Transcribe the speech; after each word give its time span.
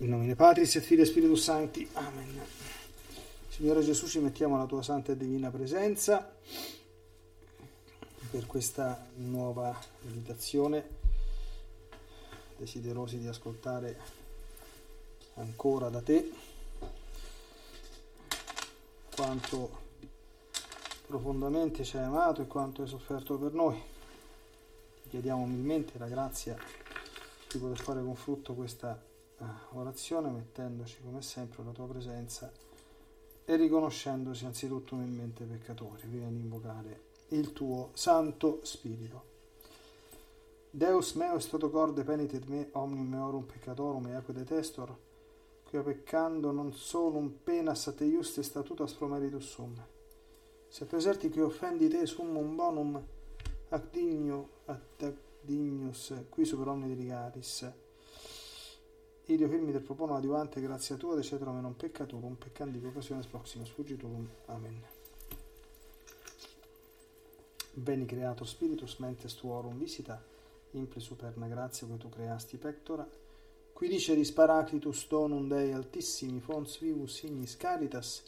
In 0.00 0.10
nome 0.10 0.34
Patris 0.34 0.76
et 0.76 0.82
Filii 0.82 1.04
e 1.04 1.06
Spiritus 1.06 1.42
Sancti. 1.42 1.88
Amen. 1.94 2.38
Signore 3.48 3.82
Gesù, 3.82 4.06
ci 4.06 4.18
mettiamo 4.18 4.56
alla 4.56 4.66
tua 4.66 4.82
santa 4.82 5.12
e 5.12 5.16
divina 5.16 5.48
presenza 5.48 6.36
per 8.30 8.44
questa 8.44 9.06
nuova 9.14 9.74
meditazione, 10.02 10.86
desiderosi 12.58 13.18
di 13.18 13.26
ascoltare 13.26 13.98
ancora 15.36 15.88
da 15.88 16.02
te 16.02 16.30
quanto 19.14 19.84
profondamente 21.06 21.84
ci 21.84 21.96
hai 21.96 22.04
amato 22.04 22.42
e 22.42 22.46
quanto 22.46 22.82
hai 22.82 22.88
sofferto 22.88 23.38
per 23.38 23.54
noi. 23.54 23.80
Ti 25.04 25.08
chiediamo 25.08 25.40
umilmente 25.40 25.96
la 25.96 26.06
grazia 26.06 26.54
di 27.50 27.58
poter 27.58 27.78
fare 27.78 28.02
con 28.02 28.14
frutto 28.14 28.52
questa 28.52 29.14
Ah, 29.15 29.15
orazione 29.72 30.30
mettendoci 30.30 30.98
come 31.02 31.22
sempre 31.22 31.62
alla 31.62 31.72
tua 31.72 31.86
presenza 31.86 32.50
e 33.44 33.56
riconoscendoci 33.56 34.44
anzitutto 34.44 34.94
umilmente 34.94 35.44
peccatori, 35.44 36.06
prima 36.06 36.28
di 36.28 36.38
invocare 36.38 37.00
il 37.28 37.52
tuo 37.52 37.90
Santo 37.92 38.60
Spirito. 38.62 39.34
Deus 40.70 41.12
meo 41.12 41.36
est 41.36 41.48
toto 41.48 41.70
corde 41.70 42.02
penitet 42.04 42.44
me 42.46 42.68
omnium 42.72 43.08
meorum 43.08 43.44
peccatorum 43.44 44.08
e 44.08 44.14
acque 44.14 44.34
detestor, 44.34 44.94
quia 45.64 45.82
peccando 45.82 46.50
non 46.50 46.72
solum 46.74 47.38
penas 47.42 47.86
a 47.86 47.92
te 47.92 48.04
juste 48.04 48.42
statutas 48.42 48.92
pro 48.92 49.06
meritus 49.06 49.48
sum. 49.48 49.74
Se 50.68 50.84
preserti 50.84 51.30
che 51.30 51.40
offendi 51.40 51.88
te 51.88 52.04
summum 52.04 52.54
bonum 52.54 53.02
ac 53.70 53.90
digno 53.90 54.48
ad 54.66 55.14
dignus 55.40 56.12
qui 56.28 56.44
super 56.44 56.68
omni 56.68 56.88
delicatis, 56.88 57.72
Idio 59.28 59.48
firmi 59.48 59.72
del 59.72 59.82
propono 59.82 60.14
adiuvante 60.14 60.60
grazia 60.60 60.94
tua, 60.94 61.16
decetro 61.16 61.50
me 61.50 61.60
non 61.60 61.74
peccatorum, 61.74 62.34
peccandi 62.34 62.80
occasione 62.84 63.26
proximus 63.28 63.70
fugitum. 63.70 64.24
Amen. 64.46 64.80
Veni 67.72 68.06
creato 68.06 68.44
spiritus 68.44 68.94
mentes 68.98 69.34
tuorum 69.34 69.76
visita, 69.78 70.24
impli 70.70 71.00
superna 71.00 71.48
grazia 71.48 71.88
che 71.88 71.96
tu 71.96 72.08
creasti 72.08 72.56
pectora, 72.56 73.04
qui 73.72 73.88
dice 73.88 74.14
di 74.14 74.24
sparaclitus 74.24 75.08
donum 75.08 75.48
Dei 75.48 75.72
altissimi 75.72 76.38
fons 76.38 76.78
vivus 76.78 77.16
signis 77.16 77.56
caritas, 77.56 78.22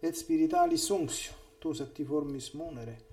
et 0.00 0.14
spiritalis 0.14 0.88
unxio, 0.88 1.34
tu 1.58 1.74
septiformis 1.74 2.52
munere, 2.52 3.04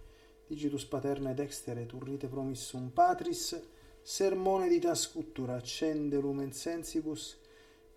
digitus 0.47 0.85
paterna 0.85 1.31
et 1.31 1.39
extere, 1.39 1.85
turrite 1.85 2.27
promissum 2.27 2.89
patris, 2.89 3.75
Sermone 4.09 4.69
di 4.69 4.79
tascuttura, 4.79 5.55
accende 5.55 6.17
lumen 6.21 6.53
sensibus, 6.53 7.37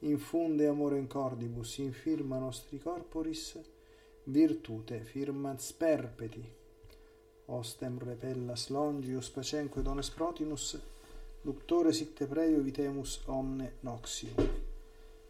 infunde 0.00 0.66
amore 0.66 0.98
in 0.98 1.06
cordibus, 1.06 1.78
infirma 1.78 2.36
nostri 2.36 2.80
corporis, 2.80 3.56
virtute, 4.24 5.04
firmat 5.04 5.60
sperpeti 5.60 6.44
Ostem 7.46 8.00
repellas 8.00 8.70
longius 8.70 9.30
pacenque 9.30 9.82
dones 9.82 10.10
protinus, 10.10 10.76
luctore 11.42 11.92
sitte 11.92 12.26
preio 12.26 12.60
vitemus 12.60 13.20
omne 13.26 13.74
noxium. 13.82 14.34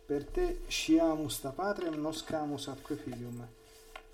Per 0.07 0.25
te 0.25 0.61
sciamus 0.67 1.41
ta 1.41 1.51
patrem, 1.51 2.01
noscamus 2.01 2.69
atque 2.69 2.97
filium, 2.97 3.47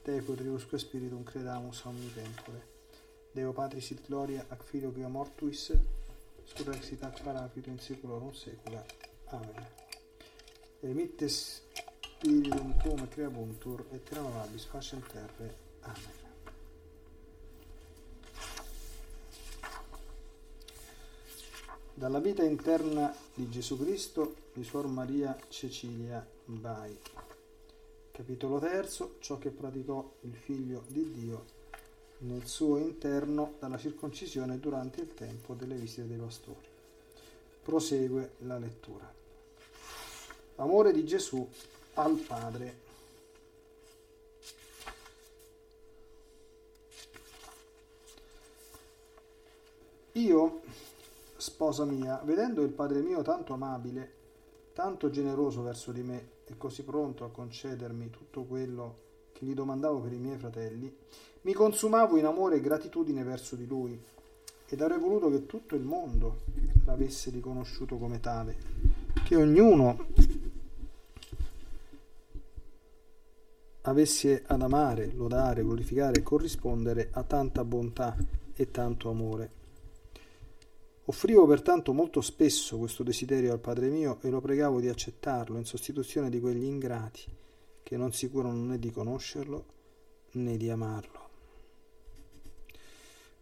te 0.03 0.19
quodriusque 0.25 0.79
spiritum 0.79 1.23
credamus 1.23 1.85
omni 1.85 2.13
tempore. 2.13 2.61
Deo 3.31 3.53
Patris 3.53 3.93
et 3.93 4.05
Gloria 4.05 4.45
ac 4.49 4.65
Filio 4.65 4.91
quia 4.91 5.07
mortuis, 5.07 5.71
parapito 7.23 7.69
in 7.71 7.79
seculorum 7.79 8.33
secula. 8.33 8.85
Amen. 9.27 9.67
Emitte 10.81 11.29
spiritum 11.29 12.77
tuum 12.79 13.09
creabuntur 13.09 13.87
et 13.93 14.09
renovabis 14.09 14.65
facem 14.65 15.01
terre. 15.07 15.57
Amen. 15.81 16.25
Dalla 21.95 22.21
vita 22.21 22.43
interna 22.43 23.15
di 23.35 23.49
Gesù 23.49 23.79
Cristo 23.79 24.35
di 24.53 24.63
Suor 24.63 24.87
Maria 24.87 25.37
Cecilia 25.49 26.27
Bai. 26.45 26.97
Capitolo 28.11 28.59
terzo, 28.59 29.17
ciò 29.21 29.39
che 29.39 29.51
praticò 29.51 30.17
il 30.21 30.35
figlio 30.35 30.85
di 30.89 31.11
Dio 31.11 31.56
nel 32.19 32.47
suo 32.47 32.79
interno 32.79 33.55
dalla 33.59 33.79
circoncisione 33.79 34.59
durante 34.59 35.01
il 35.01 35.15
tempo 35.15 35.55
delle 35.55 35.75
visite 35.75 36.07
dei 36.07 36.17
pastori. 36.17 36.67
Prosegue 37.63 38.33
la 38.39 38.59
lettura. 38.59 39.13
Amore 40.57 40.93
di 40.93 41.05
Gesù 41.05 41.47
al 41.95 42.15
Padre. 42.17 42.85
Io, 50.13 50.63
sposa 51.37 51.85
mia, 51.85 52.23
vedendo 52.25 52.63
il 52.63 52.71
Padre 52.71 53.01
mio 53.01 53.21
tanto 53.21 53.53
amabile, 53.53 54.13
tanto 54.73 55.11
generoso 55.11 55.63
verso 55.63 55.93
di 55.93 56.03
me 56.03 56.29
e 56.47 56.57
così 56.57 56.85
pronto 56.85 57.25
a 57.25 57.31
concedermi 57.31 58.09
tutto 58.09 58.45
quello 58.45 59.05
che 59.33 59.45
gli 59.45 59.53
domandavo 59.53 60.01
per 60.01 60.13
i 60.13 60.19
miei 60.19 60.39
fratelli, 60.39 60.97
mi 61.47 61.53
consumavo 61.53 62.17
in 62.17 62.25
amore 62.25 62.57
e 62.57 62.61
gratitudine 62.61 63.23
verso 63.23 63.55
di 63.55 63.69
lui 63.69 63.97
ed 64.67 64.81
avrei 64.81 64.99
voluto 64.99 65.31
che 65.31 65.47
tutto 65.47 65.77
il 65.77 65.83
mondo 65.83 66.41
l'avesse 66.85 67.31
riconosciuto 67.31 67.99
come 67.99 68.19
tale, 68.19 68.57
che 69.25 69.37
ognuno 69.37 70.09
avesse 73.83 74.43
ad 74.45 74.61
amare, 74.61 75.13
lodare, 75.15 75.63
glorificare 75.63 76.19
e 76.19 76.23
corrispondere 76.25 77.11
a 77.13 77.23
tanta 77.23 77.63
bontà 77.65 78.17
e 78.53 78.71
tanto 78.73 79.09
amore. 79.09 79.51
Offrivo 81.05 81.47
pertanto 81.47 81.93
molto 81.93 82.21
spesso 82.23 82.77
questo 82.77 83.05
desiderio 83.05 83.53
al 83.53 83.61
Padre 83.61 83.89
mio 83.89 84.19
e 84.23 84.31
lo 84.31 84.41
pregavo 84.41 84.81
di 84.81 84.89
accettarlo 84.89 85.57
in 85.59 85.65
sostituzione 85.65 86.29
di 86.29 86.41
quegli 86.41 86.65
ingrati 86.65 87.25
che 87.85 87.97
non 87.97 88.13
si 88.13 88.29
curano 88.29 88.65
né 88.65 88.81
di 88.81 88.91
conoscerlo 88.91 89.65
né 90.33 90.57
di 90.57 90.69
amarlo. 90.69 91.26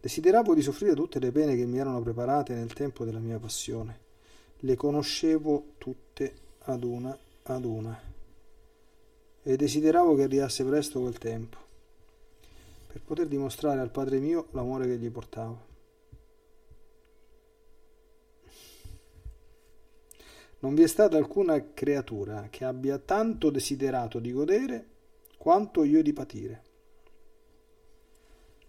Desideravo 0.05 0.53
di 0.53 0.61
soffrire 0.61 0.93
tutte 0.93 1.17
le 1.17 1.31
pene 1.31 1.55
che 1.55 1.65
mi 1.65 1.79
erano 1.79 1.99
preparate 1.99 2.53
nel 2.53 2.71
tempo 2.73 3.05
della 3.05 3.17
mia 3.17 3.39
passione. 3.39 4.01
Le 4.59 4.75
conoscevo 4.75 5.69
tutte 5.79 6.31
ad 6.59 6.83
una 6.83 7.17
ad 7.41 7.65
una. 7.65 7.99
E 9.41 9.55
desideravo 9.55 10.13
che 10.13 10.21
arrivasse 10.21 10.63
presto 10.63 10.99
quel 10.99 11.17
tempo, 11.17 11.57
per 12.85 13.01
poter 13.01 13.25
dimostrare 13.25 13.79
al 13.79 13.89
Padre 13.89 14.19
mio 14.19 14.45
l'amore 14.51 14.85
che 14.85 14.97
gli 14.97 15.09
portavo. 15.09 15.59
Non 20.59 20.75
vi 20.75 20.83
è 20.83 20.87
stata 20.87 21.17
alcuna 21.17 21.73
creatura 21.73 22.45
che 22.51 22.63
abbia 22.63 22.99
tanto 22.99 23.49
desiderato 23.49 24.19
di 24.19 24.31
godere 24.31 24.85
quanto 25.35 25.83
io 25.83 26.03
di 26.03 26.13
patire, 26.13 26.64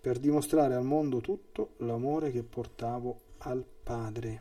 per 0.06 0.20
dimostrare 0.20 0.76
al 0.76 0.84
mondo 0.84 1.20
tutto 1.20 1.70
l'amore 1.78 2.30
che 2.30 2.44
portavo 2.44 3.22
al 3.38 3.64
Padre. 3.82 4.40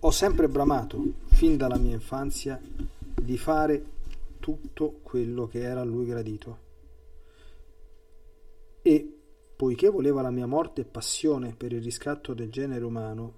Ho 0.00 0.10
sempre 0.10 0.48
bramato, 0.48 1.00
fin 1.26 1.56
dalla 1.56 1.76
mia 1.76 1.94
infanzia, 1.94 2.60
di 2.60 3.38
fare 3.38 3.84
tutto 4.40 4.98
quello 5.04 5.46
che 5.46 5.60
era 5.60 5.82
a 5.82 5.84
lui 5.84 6.06
gradito 6.06 6.58
e, 8.82 9.18
poiché 9.54 9.88
voleva 9.88 10.20
la 10.20 10.32
mia 10.32 10.46
morte 10.46 10.80
e 10.80 10.84
passione 10.84 11.54
per 11.56 11.72
il 11.72 11.80
riscatto 11.80 12.34
del 12.34 12.50
genere 12.50 12.84
umano, 12.84 13.34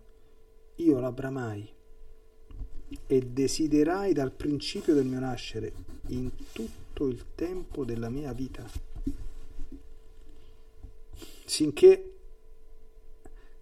io 0.76 0.98
la 0.98 1.12
bramai 1.12 1.74
e 3.06 3.20
desiderai 3.20 4.12
dal 4.12 4.32
principio 4.32 4.94
del 4.94 5.06
mio 5.06 5.20
nascere 5.20 5.72
in 6.08 6.30
tutto 6.52 7.06
il 7.06 7.24
tempo 7.34 7.84
della 7.84 8.08
mia 8.08 8.32
vita, 8.32 8.64
sinché 11.44 12.14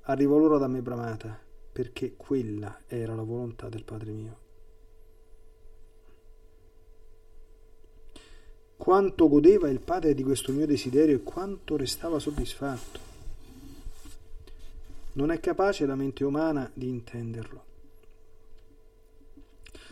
arrivò 0.02 0.36
l'ora 0.36 0.58
da 0.58 0.68
me 0.68 0.82
bramata, 0.82 1.38
perché 1.72 2.14
quella 2.16 2.80
era 2.86 3.14
la 3.14 3.22
volontà 3.22 3.68
del 3.68 3.84
Padre 3.84 4.12
mio. 4.12 4.42
quanto 8.84 9.28
godeva 9.28 9.70
il 9.70 9.80
padre 9.80 10.12
di 10.12 10.22
questo 10.22 10.52
mio 10.52 10.66
desiderio 10.66 11.16
e 11.16 11.22
quanto 11.22 11.76
restava 11.76 12.18
soddisfatto. 12.18 13.00
Non 15.12 15.30
è 15.30 15.40
capace 15.40 15.86
la 15.86 15.94
mente 15.94 16.22
umana 16.22 16.70
di 16.74 16.88
intenderlo. 16.88 17.64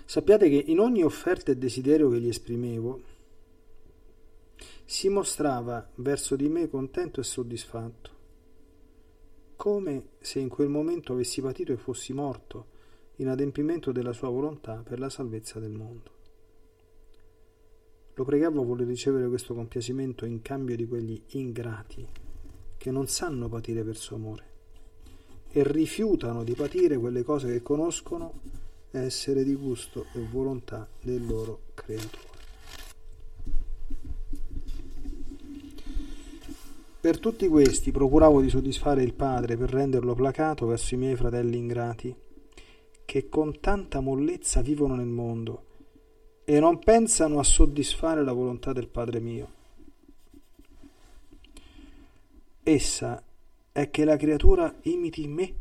Sappiate 0.04 0.48
che 0.48 0.64
in 0.66 0.78
ogni 0.78 1.02
offerta 1.02 1.52
e 1.52 1.56
desiderio 1.56 2.10
che 2.10 2.20
gli 2.20 2.28
esprimevo, 2.28 3.00
si 4.84 5.08
mostrava 5.08 5.88
verso 5.96 6.36
di 6.36 6.48
me 6.48 6.68
contento 6.68 7.20
e 7.20 7.24
soddisfatto, 7.24 8.10
come 9.56 10.08
se 10.20 10.38
in 10.38 10.48
quel 10.48 10.68
momento 10.68 11.12
avessi 11.12 11.40
patito 11.40 11.72
e 11.72 11.76
fossi 11.76 12.12
morto 12.12 12.66
in 13.16 13.28
adempimento 13.28 13.92
della 13.92 14.12
sua 14.12 14.28
volontà 14.28 14.82
per 14.84 14.98
la 14.98 15.08
salvezza 15.08 15.58
del 15.58 15.70
mondo. 15.70 16.10
Lo 18.14 18.24
pregavo 18.24 18.60
a 18.60 18.64
voler 18.64 18.86
ricevere 18.86 19.28
questo 19.28 19.54
compiacimento 19.54 20.26
in 20.26 20.42
cambio 20.42 20.76
di 20.76 20.86
quegli 20.86 21.22
ingrati 21.28 22.06
che 22.76 22.90
non 22.90 23.06
sanno 23.06 23.48
patire 23.48 23.82
per 23.82 23.96
suo 23.96 24.16
amore 24.16 24.50
e 25.48 25.62
rifiutano 25.64 26.44
di 26.44 26.54
patire 26.54 26.98
quelle 26.98 27.22
cose 27.22 27.48
che 27.48 27.62
conoscono 27.62 28.40
essere 28.92 29.44
di 29.44 29.54
gusto 29.54 30.06
e 30.12 30.20
volontà 30.20 30.88
del 31.00 31.26
loro 31.26 31.60
creatore. 31.74 32.30
Per 37.00 37.18
tutti 37.18 37.48
questi 37.48 37.90
procuravo 37.90 38.40
di 38.40 38.48
soddisfare 38.48 39.02
il 39.02 39.14
Padre 39.14 39.56
per 39.56 39.70
renderlo 39.70 40.14
placato 40.14 40.66
verso 40.66 40.94
i 40.94 40.98
miei 40.98 41.16
fratelli 41.16 41.56
ingrati, 41.56 42.14
che 43.04 43.28
con 43.28 43.58
tanta 43.58 43.98
mollezza 43.98 44.62
vivono 44.62 44.94
nel 44.94 45.06
mondo 45.06 45.64
e 46.44 46.60
non 46.60 46.78
pensano 46.78 47.38
a 47.38 47.42
soddisfare 47.42 48.22
la 48.22 48.32
volontà 48.32 48.72
del 48.72 48.88
Padre 48.88 49.18
mio. 49.18 49.60
Essa 52.62 53.20
è 53.72 53.90
che 53.90 54.04
la 54.04 54.16
creatura 54.16 54.72
imiti 54.82 55.26
me, 55.26 55.54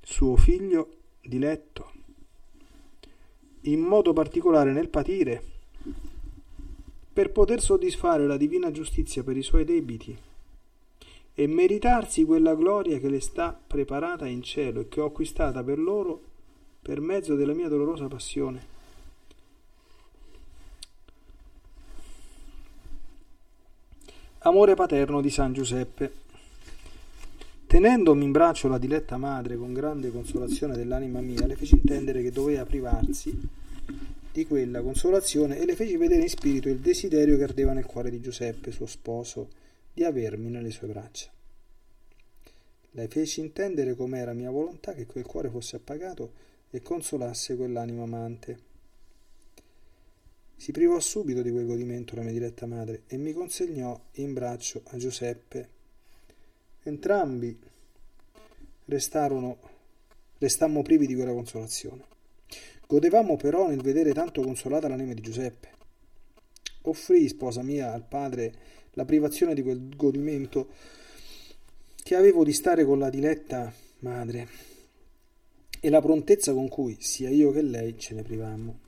suo 0.00 0.36
figlio 0.36 0.98
diletto, 1.20 1.93
in 3.64 3.80
modo 3.80 4.12
particolare 4.12 4.72
nel 4.72 4.88
patire 4.88 5.42
per 7.12 7.30
poter 7.30 7.60
soddisfare 7.60 8.26
la 8.26 8.36
divina 8.36 8.70
giustizia 8.70 9.22
per 9.22 9.36
i 9.36 9.42
suoi 9.42 9.64
debiti 9.64 10.16
e 11.34 11.46
meritarsi 11.46 12.24
quella 12.24 12.54
gloria 12.54 12.98
che 12.98 13.08
le 13.08 13.20
sta 13.20 13.58
preparata 13.66 14.26
in 14.26 14.42
cielo 14.42 14.80
e 14.80 14.88
che 14.88 15.00
ho 15.00 15.06
acquistata 15.06 15.62
per 15.62 15.78
loro 15.78 16.20
per 16.80 17.00
mezzo 17.00 17.34
della 17.34 17.54
mia 17.54 17.68
dolorosa 17.68 18.06
passione. 18.08 18.72
Amore 24.40 24.74
paterno 24.74 25.22
di 25.22 25.30
San 25.30 25.54
Giuseppe. 25.54 26.23
Tenendomi 27.66 28.24
in 28.24 28.32
braccio 28.32 28.68
la 28.68 28.78
diletta 28.78 29.16
madre 29.16 29.56
con 29.56 29.72
grande 29.72 30.10
consolazione 30.10 30.76
dell'anima 30.76 31.20
mia, 31.20 31.46
le 31.46 31.56
feci 31.56 31.74
intendere 31.74 32.22
che 32.22 32.30
doveva 32.30 32.64
privarsi 32.64 33.36
di 34.32 34.46
quella 34.46 34.82
consolazione 34.82 35.58
e 35.58 35.64
le 35.64 35.76
feci 35.76 35.96
vedere 35.96 36.22
in 36.22 36.28
spirito 36.28 36.68
il 36.68 36.80
desiderio 36.80 37.36
che 37.36 37.44
ardeva 37.44 37.72
nel 37.72 37.86
cuore 37.86 38.10
di 38.10 38.20
Giuseppe, 38.20 38.72
suo 38.72 38.86
sposo, 38.86 39.48
di 39.92 40.02
avermi 40.02 40.50
nelle 40.50 40.70
sue 40.70 40.88
braccia. 40.88 41.30
Le 42.90 43.08
feci 43.08 43.40
intendere 43.40 43.94
com'era 43.94 44.32
mia 44.32 44.50
volontà 44.50 44.92
che 44.92 45.06
quel 45.06 45.24
cuore 45.24 45.50
fosse 45.50 45.76
appagato 45.76 46.32
e 46.70 46.82
consolasse 46.82 47.56
quell'anima 47.56 48.02
amante. 48.02 48.58
Si 50.56 50.72
privò 50.72 50.98
subito 50.98 51.42
di 51.42 51.50
quel 51.50 51.66
godimento 51.66 52.14
la 52.14 52.22
mia 52.22 52.32
diretta 52.32 52.66
madre 52.66 53.02
e 53.06 53.16
mi 53.16 53.32
consegnò 53.32 54.00
in 54.12 54.32
braccio 54.32 54.82
a 54.86 54.96
Giuseppe. 54.96 55.73
Entrambi 56.86 57.58
restarono, 58.84 59.56
restammo 60.36 60.82
privi 60.82 61.06
di 61.06 61.14
quella 61.14 61.32
consolazione. 61.32 62.04
Godevamo 62.86 63.36
però 63.36 63.68
nel 63.68 63.80
vedere 63.80 64.12
tanto 64.12 64.42
consolata 64.42 64.86
l'anima 64.86 65.14
di 65.14 65.22
Giuseppe. 65.22 65.70
Offrì, 66.82 67.26
sposa 67.28 67.62
mia, 67.62 67.92
al 67.92 68.04
padre 68.06 68.52
la 68.92 69.06
privazione 69.06 69.54
di 69.54 69.62
quel 69.62 69.96
godimento 69.96 70.68
che 72.02 72.14
avevo 72.14 72.44
di 72.44 72.52
stare 72.52 72.84
con 72.84 72.98
la 72.98 73.08
diletta 73.08 73.72
madre 74.00 74.46
e 75.80 75.88
la 75.88 76.02
prontezza 76.02 76.52
con 76.52 76.68
cui 76.68 76.98
sia 77.00 77.30
io 77.30 77.50
che 77.50 77.62
lei 77.62 77.98
ce 77.98 78.12
ne 78.12 78.22
privammo. 78.22 78.80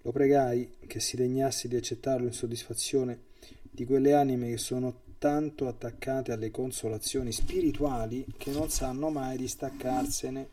Lo 0.00 0.10
pregai 0.10 0.76
che 0.86 1.00
si 1.00 1.16
degnasse 1.16 1.68
di 1.68 1.76
accettarlo 1.76 2.26
in 2.26 2.32
soddisfazione 2.32 3.24
di 3.70 3.84
quelle 3.84 4.14
anime 4.14 4.48
che 4.48 4.56
sono 4.56 5.08
tanto 5.20 5.68
attaccate 5.68 6.32
alle 6.32 6.50
consolazioni 6.50 7.30
spirituali 7.30 8.24
che 8.38 8.52
non 8.52 8.70
sanno 8.70 9.10
mai 9.10 9.36
distaccarsene 9.36 10.48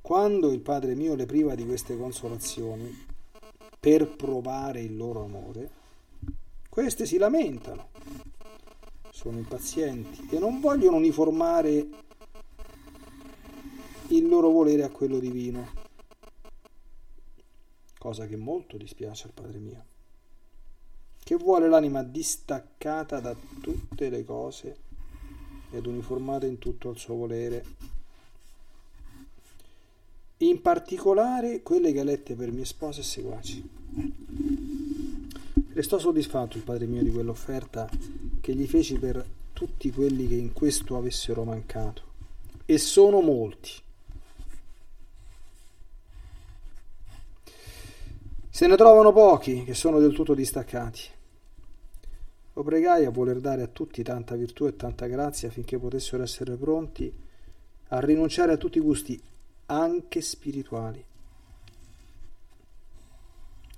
quando 0.00 0.50
il 0.50 0.60
Padre 0.60 0.94
mio 0.94 1.14
le 1.14 1.26
priva 1.26 1.54
di 1.54 1.66
queste 1.66 1.98
consolazioni 1.98 3.06
per 3.78 4.08
provare 4.16 4.80
il 4.80 4.96
loro 4.96 5.22
amore, 5.22 5.70
queste 6.70 7.04
si 7.04 7.18
lamentano, 7.18 7.88
sono 9.10 9.36
impazienti 9.36 10.34
e 10.34 10.38
non 10.38 10.60
vogliono 10.60 10.96
uniformare 10.96 11.88
il 14.06 14.26
loro 14.26 14.48
volere 14.48 14.82
a 14.82 14.88
quello 14.88 15.18
divino, 15.18 15.72
cosa 17.98 18.26
che 18.26 18.36
molto 18.36 18.78
dispiace 18.78 19.26
al 19.26 19.34
Padre 19.34 19.58
mio, 19.58 19.84
che 21.28 21.36
vuole 21.36 21.68
l'anima 21.68 22.02
distaccata 22.02 23.20
da 23.20 23.36
tutte 23.60 24.08
le 24.08 24.24
cose 24.24 24.76
ed 25.72 25.84
uniformata 25.84 26.46
in 26.46 26.56
tutto 26.56 26.88
al 26.88 26.96
suo 26.96 27.16
volere 27.16 27.64
in 30.38 30.62
particolare 30.62 31.60
quelle 31.60 31.92
galette 31.92 32.34
per 32.34 32.50
mie 32.50 32.64
spose 32.64 33.00
e 33.00 33.04
seguaci. 33.04 33.70
Restò 35.74 35.98
soddisfatto 35.98 36.56
il 36.56 36.62
padre 36.62 36.86
mio 36.86 37.02
di 37.02 37.10
quell'offerta 37.10 37.90
che 38.40 38.54
gli 38.54 38.66
feci 38.66 38.98
per 38.98 39.22
tutti 39.52 39.90
quelli 39.90 40.26
che 40.26 40.34
in 40.34 40.54
questo 40.54 40.96
avessero 40.96 41.44
mancato, 41.44 42.02
e 42.64 42.78
sono 42.78 43.20
molti. 43.20 43.72
Se 48.48 48.66
ne 48.66 48.76
trovano 48.76 49.12
pochi 49.12 49.64
che 49.64 49.74
sono 49.74 49.98
del 49.98 50.14
tutto 50.14 50.32
distaccati. 50.32 51.16
Lo 52.58 52.64
pregai 52.64 53.04
a 53.04 53.10
voler 53.10 53.38
dare 53.38 53.62
a 53.62 53.68
tutti 53.68 54.02
tanta 54.02 54.34
virtù 54.34 54.66
e 54.66 54.74
tanta 54.74 55.06
grazia 55.06 55.46
affinché 55.46 55.78
potessero 55.78 56.24
essere 56.24 56.56
pronti 56.56 57.16
a 57.90 58.00
rinunciare 58.00 58.50
a 58.50 58.56
tutti 58.56 58.78
i 58.78 58.80
gusti 58.80 59.22
anche 59.66 60.20
spirituali, 60.20 61.04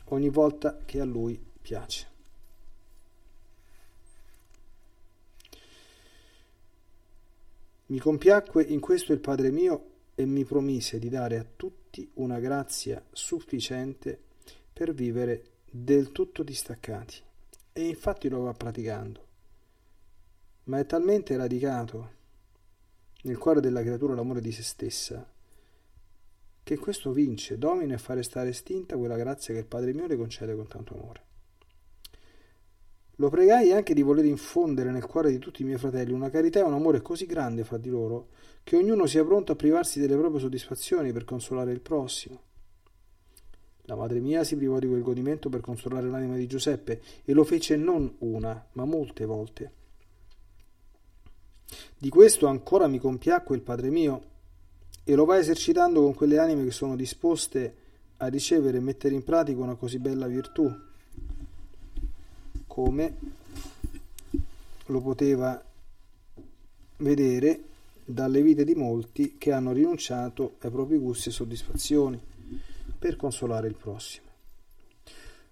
ogni 0.05 0.31
volta 0.31 0.79
che 0.87 0.99
a 0.99 1.05
lui 1.05 1.39
piace. 1.61 2.09
Mi 7.89 7.99
compiacque 7.99 8.63
in 8.63 8.81
questo 8.81 9.13
il 9.13 9.21
Padre 9.21 9.51
mio 9.51 9.91
e 10.15 10.25
mi 10.25 10.47
promise 10.47 10.99
di 10.99 11.11
dare 11.11 11.37
a 11.37 11.45
tutti 11.55 12.11
una 12.15 12.41
grazia 12.41 13.05
sufficiente 13.13 14.19
per 14.73 14.95
vivere 14.95 15.49
del 15.71 16.13
tutto 16.13 16.43
distaccati. 16.43 17.29
E 17.73 17.87
infatti 17.87 18.29
lo 18.29 18.41
va 18.43 18.53
praticando. 18.53 19.27
Ma 20.65 20.79
è 20.79 20.87
talmente 20.87 21.37
radicato 21.37 22.19
nel 23.23 23.39
cuore 23.39 23.61
della 23.61 23.83
creatura 23.83 24.15
l'amore 24.15 24.41
di 24.41 24.53
se 24.53 24.63
stessa 24.63 25.29
che 26.63 26.79
questo 26.79 27.11
vince, 27.11 27.59
domina 27.59 27.95
e 27.95 27.99
fa 27.99 28.15
restare 28.15 28.51
estinta 28.51 28.97
quella 28.97 29.17
grazia 29.17 29.53
che 29.53 29.61
il 29.61 29.67
Padre 29.67 29.93
mio 29.93 30.07
le 30.07 30.17
concede 30.17 30.55
con 30.55 30.69
tanto 30.69 30.95
amore. 30.95 31.23
Lo 33.17 33.29
pregai 33.29 33.73
anche 33.73 33.93
di 33.93 34.03
voler 34.03 34.25
infondere 34.25 34.91
nel 34.91 35.05
cuore 35.05 35.31
di 35.31 35.39
tutti 35.39 35.63
i 35.63 35.65
miei 35.65 35.79
fratelli 35.79 36.13
una 36.13 36.31
carità 36.31 36.61
e 36.61 36.63
un 36.63 36.73
amore 36.73 37.03
così 37.03 37.27
grande 37.27 37.65
fra 37.65 37.77
di 37.77 37.91
loro 37.91 38.29
che 38.63 38.77
ognuno 38.77 39.07
sia 39.07 39.25
pronto 39.25 39.53
a 39.53 39.57
privarsi 39.57 39.99
delle 39.99 40.17
proprie 40.17 40.41
soddisfazioni 40.41 41.13
per 41.13 41.25
consolare 41.25 41.73
il 41.73 41.81
prossimo. 41.81 42.41
La 43.91 43.97
madre 43.97 44.21
mia 44.21 44.45
si 44.45 44.55
privò 44.55 44.79
di 44.79 44.87
quel 44.87 45.03
godimento 45.03 45.49
per 45.49 45.61
consolare 45.61 46.09
l'anima 46.09 46.37
di 46.37 46.47
Giuseppe 46.47 47.03
e 47.25 47.33
lo 47.33 47.43
fece 47.43 47.75
non 47.75 48.09
una, 48.19 48.65
ma 48.75 48.85
molte 48.85 49.25
volte. 49.25 49.73
Di 51.99 52.09
questo 52.09 52.47
ancora 52.47 52.87
mi 52.87 53.01
compiacque 53.01 53.57
il 53.57 53.63
Padre 53.63 53.91
mio, 53.91 54.23
e 55.03 55.15
lo 55.17 55.25
va 55.25 55.39
esercitando 55.39 56.03
con 56.03 56.15
quelle 56.15 56.39
anime 56.39 56.63
che 56.63 56.71
sono 56.71 56.95
disposte 56.95 57.75
a 58.19 58.29
ricevere 58.29 58.77
e 58.77 58.81
mettere 58.81 59.17
in 59.17 59.25
pratica 59.25 59.61
una 59.61 59.75
così 59.75 59.99
bella 59.99 60.29
virtù, 60.29 60.73
come 62.69 63.15
lo 64.87 65.01
poteva 65.01 65.61
vedere 66.99 67.65
dalle 68.05 68.41
vite 68.41 68.63
di 68.63 68.77
molti 68.77 69.35
che 69.37 69.51
hanno 69.51 69.73
rinunciato 69.73 70.55
ai 70.61 70.71
propri 70.71 70.97
gusti 70.97 71.31
e 71.31 71.33
soddisfazioni 71.33 72.29
per 73.01 73.17
consolare 73.17 73.67
il 73.67 73.77
prossimo. 73.77 74.29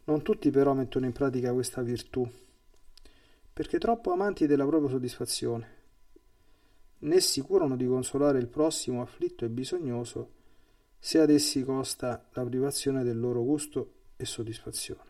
Non 0.04 0.22
tutti 0.22 0.50
però 0.50 0.74
mettono 0.74 1.06
in 1.06 1.12
pratica 1.12 1.52
questa 1.52 1.82
virtù, 1.82 2.30
perché 3.52 3.78
troppo 3.78 4.12
amanti 4.12 4.46
della 4.46 4.66
propria 4.66 4.90
soddisfazione 4.90 5.76
né 7.00 7.20
si 7.20 7.40
curano 7.40 7.76
di 7.76 7.86
consolare 7.86 8.38
il 8.38 8.48
prossimo 8.48 9.02
afflitto 9.02 9.44
e 9.44 9.48
bisognoso 9.48 10.36
se 10.98 11.20
ad 11.20 11.30
essi 11.30 11.62
costa 11.62 12.28
la 12.32 12.44
privazione 12.44 13.04
del 13.04 13.18
loro 13.18 13.42
gusto 13.42 13.92
e 14.16 14.24
soddisfazione. 14.24 15.06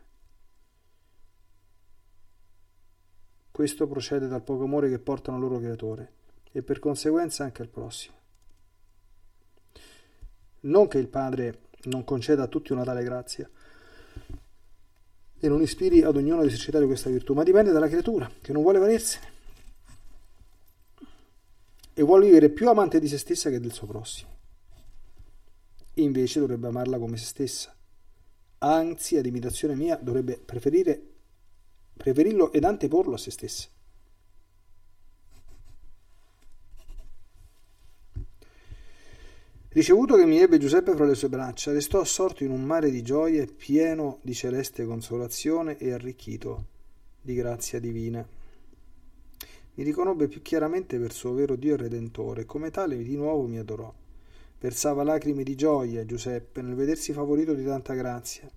Questo 3.50 3.88
procede 3.88 4.28
dal 4.28 4.42
poco 4.42 4.64
amore 4.64 4.88
che 4.88 4.98
portano 4.98 5.38
al 5.38 5.42
loro 5.42 5.58
creatore 5.58 6.12
e 6.52 6.62
per 6.62 6.78
conseguenza 6.78 7.42
anche 7.42 7.62
al 7.62 7.68
prossimo. 7.68 8.16
Non 10.60 10.86
che 10.86 10.98
il 10.98 11.08
Padre 11.08 11.67
non 11.84 12.04
conceda 12.04 12.44
a 12.44 12.46
tutti 12.46 12.72
una 12.72 12.84
tale 12.84 13.02
grazia 13.02 13.48
e 15.40 15.48
non 15.48 15.62
ispiri 15.62 16.02
ad 16.02 16.16
ognuno 16.16 16.40
di 16.42 16.48
esercitare 16.48 16.86
questa 16.86 17.10
virtù, 17.10 17.32
ma 17.32 17.44
dipende 17.44 17.70
dalla 17.70 17.88
creatura 17.88 18.30
che 18.40 18.52
non 18.52 18.62
vuole 18.62 18.78
valersene 18.78 19.36
e 21.94 22.02
vuole 22.02 22.26
vivere 22.26 22.48
più 22.50 22.68
amante 22.68 22.98
di 22.98 23.08
se 23.08 23.18
stessa 23.18 23.50
che 23.50 23.60
del 23.60 23.72
suo 23.72 23.86
prossimo. 23.86 24.36
Invece 25.94 26.40
dovrebbe 26.40 26.68
amarla 26.68 26.98
come 26.98 27.16
se 27.16 27.24
stessa. 27.24 27.74
Anzi, 28.58 29.16
ad 29.16 29.26
imitazione 29.26 29.74
mia, 29.74 29.96
dovrebbe 29.96 30.38
preferire, 30.38 31.00
preferirlo 31.96 32.52
ed 32.52 32.64
anteporlo 32.64 33.14
a 33.14 33.18
se 33.18 33.30
stessa. 33.30 33.68
Ricevuto 39.78 40.16
che 40.16 40.26
mi 40.26 40.40
ebbe 40.40 40.58
Giuseppe 40.58 40.96
fra 40.96 41.04
le 41.04 41.14
sue 41.14 41.28
braccia, 41.28 41.70
restò 41.70 42.00
assorto 42.00 42.42
in 42.42 42.50
un 42.50 42.64
mare 42.64 42.90
di 42.90 43.00
gioie 43.00 43.46
pieno 43.46 44.18
di 44.22 44.34
celeste 44.34 44.84
consolazione 44.84 45.78
e 45.78 45.92
arricchito 45.92 46.64
di 47.22 47.34
grazia 47.34 47.78
divina 47.78 48.26
mi 49.78 49.84
riconobbe 49.84 50.26
più 50.26 50.42
chiaramente 50.42 50.98
per 50.98 51.12
suo 51.12 51.32
vero 51.32 51.54
Dio 51.54 51.74
e 51.74 51.76
Redentore, 51.76 52.44
come 52.44 52.72
tale 52.72 53.00
di 53.00 53.14
nuovo 53.14 53.46
mi 53.46 53.58
adorò. 53.58 53.94
Versava 54.58 55.04
lacrime 55.04 55.44
di 55.44 55.54
gioia 55.54 56.04
Giuseppe 56.04 56.60
nel 56.60 56.74
vedersi 56.74 57.12
favorito 57.12 57.54
di 57.54 57.64
tanta 57.64 57.94
grazia. 57.94 58.50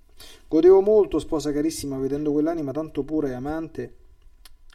Godevo 0.48 0.82
molto, 0.82 1.20
sposa 1.20 1.51
carissima, 1.51 2.00
vedendo 2.00 2.32
quell'anima 2.32 2.72
tanto 2.72 3.04
pura 3.04 3.28
e 3.28 3.34
amante, 3.34 3.96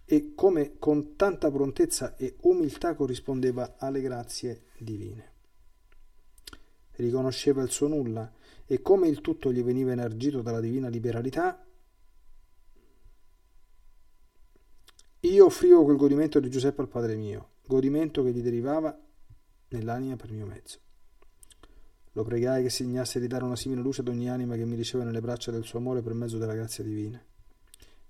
e 0.04 0.34
come 0.36 0.74
con 0.78 1.16
tanta 1.16 1.50
prontezza 1.50 2.14
e 2.14 2.36
umiltà 2.42 2.94
corrispondeva 2.94 3.74
alle 3.78 4.00
grazie 4.00 4.66
divine. 4.78 5.34
Riconosceva 6.96 7.62
il 7.62 7.70
suo 7.70 7.88
nulla, 7.88 8.30
e 8.66 8.82
come 8.82 9.08
il 9.08 9.20
tutto 9.20 9.52
gli 9.52 9.62
veniva 9.62 9.92
elargito 9.92 10.42
dalla 10.42 10.60
divina 10.60 10.88
liberalità, 10.88 11.66
Io 15.26 15.46
offrivo 15.46 15.82
quel 15.82 15.96
godimento 15.96 16.38
di 16.38 16.48
Giuseppe 16.48 16.82
al 16.82 16.88
Padre 16.88 17.16
mio, 17.16 17.48
godimento 17.66 18.22
che 18.22 18.30
gli 18.30 18.42
derivava 18.42 18.96
nell'anima 19.70 20.14
per 20.14 20.30
mio 20.30 20.46
mezzo. 20.46 20.78
Lo 22.12 22.22
pregai 22.22 22.62
che 22.62 22.70
segnasse 22.70 23.18
di 23.18 23.26
dare 23.26 23.42
una 23.42 23.56
simile 23.56 23.80
luce 23.80 24.02
ad 24.02 24.08
ogni 24.08 24.30
anima 24.30 24.54
che 24.54 24.64
mi 24.64 24.76
riceve 24.76 25.02
nelle 25.02 25.20
braccia 25.20 25.50
del 25.50 25.64
suo 25.64 25.80
amore 25.80 26.00
per 26.00 26.14
mezzo 26.14 26.38
della 26.38 26.54
grazia 26.54 26.84
divina. 26.84 27.20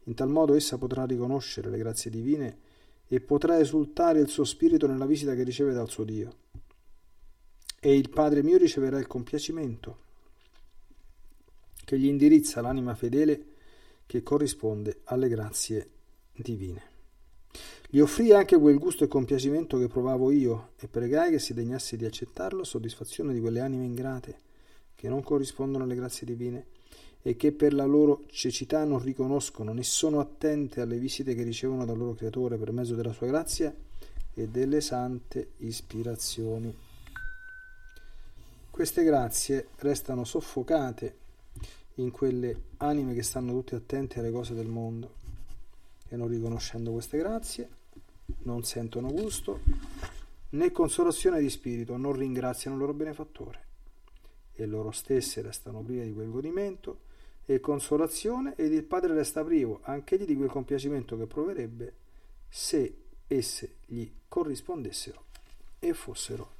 In 0.04 0.14
tal 0.14 0.28
modo 0.28 0.54
essa 0.54 0.76
potrà 0.76 1.06
riconoscere 1.06 1.70
le 1.70 1.78
grazie 1.78 2.10
divine 2.10 2.58
e 3.06 3.20
potrà 3.20 3.58
esultare 3.58 4.20
il 4.20 4.28
suo 4.28 4.44
spirito 4.44 4.86
nella 4.86 5.06
visita 5.06 5.34
che 5.34 5.42
riceve 5.42 5.72
dal 5.72 5.88
suo 5.88 6.04
Dio. 6.04 6.34
E 7.86 7.96
il 7.96 8.10
Padre 8.10 8.42
mio 8.42 8.58
riceverà 8.58 8.98
il 8.98 9.06
compiacimento 9.06 9.98
che 11.84 11.96
gli 11.96 12.06
indirizza 12.06 12.60
l'anima 12.60 12.96
fedele 12.96 13.40
che 14.06 14.24
corrisponde 14.24 15.02
alle 15.04 15.28
grazie 15.28 15.88
divine. 16.32 16.82
Gli 17.88 18.00
offrii 18.00 18.32
anche 18.32 18.58
quel 18.58 18.80
gusto 18.80 19.04
e 19.04 19.06
compiacimento 19.06 19.78
che 19.78 19.86
provavo 19.86 20.32
io 20.32 20.70
e 20.80 20.88
pregai 20.88 21.30
che 21.30 21.38
si 21.38 21.54
degnasse 21.54 21.96
di 21.96 22.04
accettarlo 22.04 22.62
a 22.62 22.64
soddisfazione 22.64 23.32
di 23.32 23.38
quelle 23.38 23.60
anime 23.60 23.84
ingrate 23.84 24.36
che 24.96 25.08
non 25.08 25.22
corrispondono 25.22 25.84
alle 25.84 25.94
grazie 25.94 26.26
divine 26.26 26.66
e 27.22 27.36
che 27.36 27.52
per 27.52 27.72
la 27.72 27.86
loro 27.86 28.24
cecità 28.26 28.82
non 28.82 28.98
riconoscono 28.98 29.72
né 29.72 29.84
sono 29.84 30.18
attente 30.18 30.80
alle 30.80 30.98
visite 30.98 31.36
che 31.36 31.44
ricevono 31.44 31.84
dal 31.84 31.96
loro 31.96 32.14
creatore 32.14 32.56
per 32.56 32.72
mezzo 32.72 32.96
della 32.96 33.12
sua 33.12 33.28
grazia 33.28 33.72
e 34.34 34.48
delle 34.48 34.80
sante 34.80 35.50
ispirazioni. 35.58 36.85
Queste 38.76 39.04
grazie 39.04 39.68
restano 39.78 40.24
soffocate 40.24 41.16
in 41.94 42.10
quelle 42.10 42.64
anime 42.76 43.14
che 43.14 43.22
stanno 43.22 43.52
tutte 43.52 43.74
attente 43.74 44.18
alle 44.18 44.30
cose 44.30 44.52
del 44.52 44.66
mondo 44.66 45.14
e 46.10 46.16
non 46.16 46.28
riconoscendo 46.28 46.92
queste 46.92 47.16
grazie 47.16 47.70
non 48.42 48.64
sentono 48.64 49.10
gusto 49.10 49.60
né 50.50 50.72
consolazione 50.72 51.40
di 51.40 51.48
spirito, 51.48 51.96
non 51.96 52.12
ringraziano 52.12 52.76
il 52.76 52.82
loro 52.82 52.92
benefattore 52.92 53.60
e 54.52 54.66
loro 54.66 54.90
stesse 54.90 55.40
restano 55.40 55.80
prive 55.80 56.04
di 56.04 56.12
quel 56.12 56.30
godimento 56.30 56.98
e 57.46 57.60
consolazione 57.60 58.56
ed 58.56 58.74
il 58.74 58.84
Padre 58.84 59.14
resta 59.14 59.42
privo 59.42 59.80
anch'egli 59.84 60.26
di 60.26 60.36
quel 60.36 60.50
compiacimento 60.50 61.16
che 61.16 61.24
proverebbe 61.24 61.94
se 62.46 62.94
esse 63.26 63.76
gli 63.86 64.06
corrispondessero 64.28 65.24
e 65.78 65.94
fossero 65.94 66.50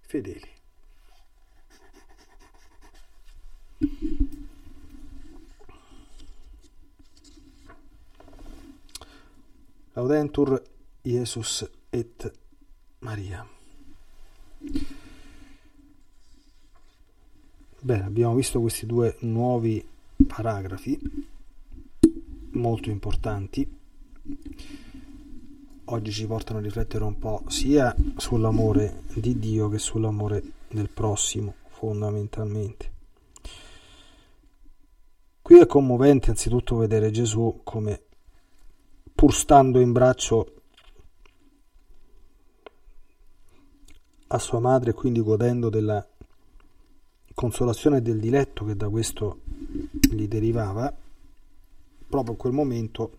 fedeli. 0.00 0.56
Laudentur 9.98 10.62
Jesus 11.02 11.68
et 11.90 12.32
Maria. 13.00 13.44
Bene, 17.80 18.04
abbiamo 18.04 18.36
visto 18.36 18.60
questi 18.60 18.86
due 18.86 19.16
nuovi 19.22 19.84
paragrafi 20.24 20.96
molto 22.52 22.90
importanti. 22.90 23.68
Oggi 25.86 26.12
ci 26.12 26.26
portano 26.28 26.60
a 26.60 26.62
riflettere 26.62 27.02
un 27.02 27.18
po' 27.18 27.42
sia 27.48 27.92
sull'amore 28.18 29.02
di 29.14 29.36
Dio 29.40 29.68
che 29.68 29.80
sull'amore 29.80 30.44
del 30.68 30.90
prossimo, 30.90 31.54
fondamentalmente. 31.70 32.92
Qui 35.42 35.58
è 35.58 35.66
commovente 35.66 36.30
anzitutto 36.30 36.76
vedere 36.76 37.10
Gesù 37.10 37.62
come 37.64 38.02
pur 39.18 39.34
stando 39.34 39.80
in 39.80 39.90
braccio 39.90 40.54
a 44.28 44.38
sua 44.38 44.60
madre, 44.60 44.92
quindi 44.92 45.20
godendo 45.20 45.68
della 45.70 46.08
consolazione 47.34 47.96
e 47.96 48.00
del 48.00 48.20
diletto 48.20 48.64
che 48.64 48.76
da 48.76 48.88
questo 48.88 49.40
gli 50.08 50.28
derivava, 50.28 50.96
proprio 52.08 52.30
in 52.30 52.38
quel 52.38 52.52
momento 52.52 53.18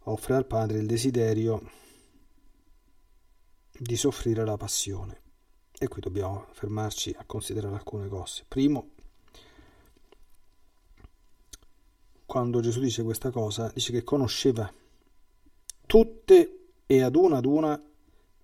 offre 0.00 0.34
al 0.34 0.44
padre 0.44 0.80
il 0.80 0.86
desiderio 0.86 1.62
di 3.70 3.96
soffrire 3.96 4.44
la 4.44 4.58
passione. 4.58 5.22
E 5.78 5.88
qui 5.88 6.02
dobbiamo 6.02 6.48
fermarci 6.52 7.16
a 7.16 7.24
considerare 7.24 7.74
alcune 7.74 8.06
cose. 8.08 8.44
Primo, 8.46 8.90
quando 12.26 12.60
Gesù 12.60 12.80
dice 12.80 13.02
questa 13.02 13.30
cosa, 13.30 13.70
dice 13.72 13.92
che 13.92 14.04
conosceva 14.04 14.70
tutte 15.90 16.68
e 16.86 17.02
ad 17.02 17.16
una 17.16 17.38
ad 17.38 17.46
una 17.46 17.82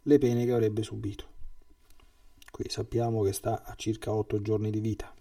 le 0.02 0.18
pene 0.18 0.44
che 0.44 0.50
avrebbe 0.50 0.82
subito. 0.82 1.24
Qui 2.50 2.68
sappiamo 2.68 3.22
che 3.22 3.32
sta 3.32 3.62
a 3.62 3.72
circa 3.76 4.12
otto 4.12 4.42
giorni 4.42 4.68
di 4.68 4.80
vita. 4.80 5.14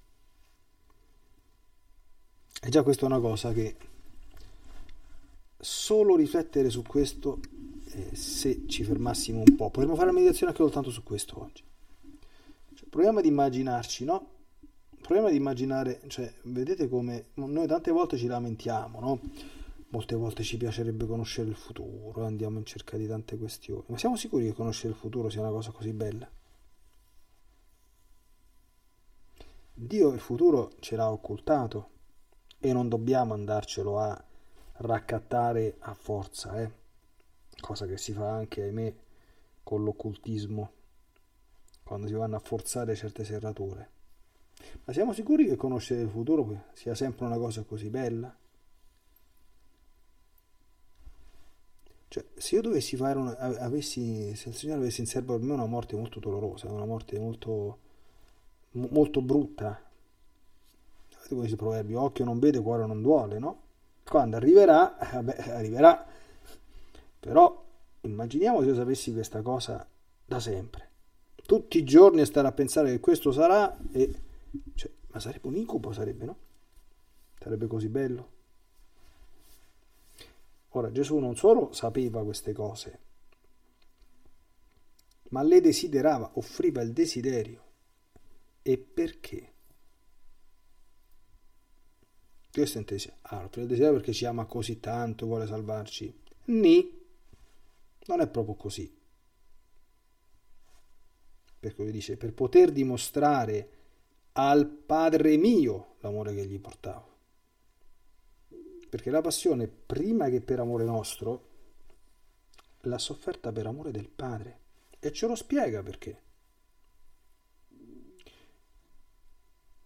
E 2.64 2.70
già 2.70 2.82
questa 2.82 3.04
è 3.04 3.06
una 3.06 3.20
cosa 3.20 3.54
che 3.54 3.76
solo 5.60 6.16
riflettere 6.16 6.72
su 6.72 6.82
questo, 6.82 7.42
eh, 7.92 8.16
se 8.16 8.64
ci 8.68 8.84
fermassimo 8.84 9.44
un 9.46 9.56
po', 9.56 9.70
potremmo 9.70 9.94
fare 9.94 10.10
una 10.10 10.18
meditazione 10.18 10.52
anche 10.52 10.64
soltanto 10.64 10.90
su 10.90 11.04
questo 11.04 11.40
oggi. 11.40 11.62
Cioè, 12.74 12.88
proviamo 12.90 13.20
ad 13.20 13.26
immaginarci, 13.26 14.04
no? 14.04 14.30
Proviamo 15.00 15.28
ad 15.28 15.36
immaginare, 15.36 16.02
cioè, 16.08 16.34
vedete 16.46 16.90
come 16.90 17.26
noi 17.36 17.68
tante 17.68 17.92
volte 17.92 18.18
ci 18.18 18.26
lamentiamo, 18.26 19.00
no? 19.00 19.20
Molte 19.96 20.16
volte 20.16 20.44
ci 20.44 20.58
piacerebbe 20.58 21.06
conoscere 21.06 21.48
il 21.48 21.56
futuro, 21.56 22.26
andiamo 22.26 22.58
in 22.58 22.66
cerca 22.66 22.98
di 22.98 23.08
tante 23.08 23.38
questioni, 23.38 23.86
ma 23.88 23.98
siamo 23.98 24.18
sicuri 24.18 24.44
che 24.44 24.52
conoscere 24.52 24.90
il 24.90 25.00
futuro 25.00 25.30
sia 25.30 25.40
una 25.40 25.52
cosa 25.52 25.72
così 25.72 25.94
bella? 25.94 26.30
Dio 29.74 30.10
il 30.12 30.20
futuro 30.20 30.74
ce 30.80 30.98
l'ha 30.98 31.10
occultato 31.10 31.90
e 32.60 32.74
non 32.74 32.90
dobbiamo 32.90 33.36
andarcelo 33.36 33.98
a 33.98 34.22
raccattare 34.80 35.78
a 35.80 35.94
forza, 35.94 36.62
eh? 36.62 36.72
cosa 37.62 37.86
che 37.86 37.98
si 37.98 38.12
fa 38.12 38.30
anche, 38.30 38.64
ahimè, 38.64 38.94
con 39.64 39.82
l'occultismo, 39.82 40.72
quando 41.84 42.08
si 42.08 42.14
vanno 42.14 42.36
a 42.36 42.40
forzare 42.40 42.96
certe 42.96 43.24
serrature. 43.24 43.90
Ma 44.84 44.92
siamo 44.92 45.14
sicuri 45.14 45.46
che 45.46 45.56
conoscere 45.56 46.02
il 46.02 46.10
futuro 46.10 46.66
sia 46.74 46.96
sempre 46.96 47.26
una 47.28 47.38
cosa 47.38 47.64
così 47.64 47.90
bella? 47.90 48.38
Cioè, 52.16 52.24
se 52.38 52.56
io 52.56 52.62
dovessi 52.62 52.96
fare 52.96 53.20
una, 53.20 53.38
avessi, 53.38 54.34
se 54.36 54.48
il 54.48 54.56
Signore 54.56 54.80
avesse 54.80 55.02
in 55.02 55.08
serbo 55.08 55.36
per 55.36 55.46
me 55.46 55.52
una 55.52 55.66
morte 55.66 55.98
molto 55.98 56.22
dolorosa, 56.22 56.72
una 56.72 56.86
morte 56.86 57.20
molto, 57.20 57.80
molto 58.72 59.22
brutta, 59.22 59.84
dice 61.28 61.46
il 61.46 61.56
proverbio, 61.58 62.00
occhio 62.00 62.24
non 62.24 62.40
vede, 62.40 62.62
cuore 62.62 62.86
non 62.86 63.02
duole, 63.02 63.38
no? 63.38 63.64
Quando 64.06 64.38
arriverà, 64.38 64.98
eh, 64.98 65.12
vabbè, 65.16 65.50
arriverà. 65.58 66.08
Però 67.20 67.66
immaginiamo 68.00 68.62
se 68.62 68.68
io 68.68 68.76
sapessi 68.76 69.12
questa 69.12 69.42
cosa 69.42 69.86
da 70.26 70.40
sempre. 70.40 70.90
Tutti 71.46 71.80
i 71.80 71.84
giorni 71.84 72.22
a 72.22 72.26
stare 72.26 72.48
a 72.48 72.54
pensare 72.54 72.92
che 72.92 73.02
questo 73.02 73.34
sarà 73.34 73.78
e... 73.92 74.22
Cioè, 74.74 74.90
ma 75.08 75.20
sarebbe 75.20 75.48
un 75.48 75.58
incubo, 75.58 75.92
sarebbe, 75.92 76.24
no? 76.24 76.38
Sarebbe 77.38 77.68
così 77.68 77.90
bello. 77.90 78.35
Ora 80.76 80.92
Gesù 80.92 81.18
non 81.20 81.38
solo 81.38 81.72
sapeva 81.72 82.22
queste 82.24 82.52
cose, 82.52 83.00
ma 85.30 85.42
le 85.42 85.62
desiderava, 85.62 86.32
offriva 86.34 86.82
il 86.82 86.92
desiderio. 86.92 87.64
E 88.62 88.78
perché? 88.78 89.54
Questo 92.52 92.78
intesi. 92.78 93.10
Ah, 93.22 93.46
offriva 93.46 93.62
il 93.62 93.68
desiderio 93.68 93.96
perché 93.96 94.12
ci 94.12 94.26
ama 94.26 94.46
così 94.46 94.82
tanto, 94.82 95.26
vuole 95.26 95.48
salvarci. 95.48 96.14
Ni. 96.46 97.04
Non 98.08 98.20
è 98.20 98.28
proprio 98.28 98.56
così. 98.56 98.94
Perché 101.58 101.82
lui 101.82 101.92
dice, 101.92 102.18
per 102.18 102.34
poter 102.34 102.72
dimostrare 102.74 103.70
al 104.34 104.68
Padre 104.68 105.38
mio 105.38 105.96
l'amore 106.00 106.36
che 106.36 106.46
gli 106.46 106.60
portavo. 106.60 107.15
Perché 108.96 109.10
la 109.10 109.20
passione, 109.20 109.68
prima 109.68 110.30
che 110.30 110.40
per 110.40 110.62
amore 110.62 110.86
nostro, 110.86 111.48
l'ha 112.84 112.98
sofferta 112.98 113.52
per 113.52 113.66
amore 113.66 113.92
del 113.92 114.08
Padre. 114.08 114.60
E 115.00 115.12
ce 115.12 115.28
lo 115.28 115.36
spiega 115.36 115.84
perché. 115.84 116.22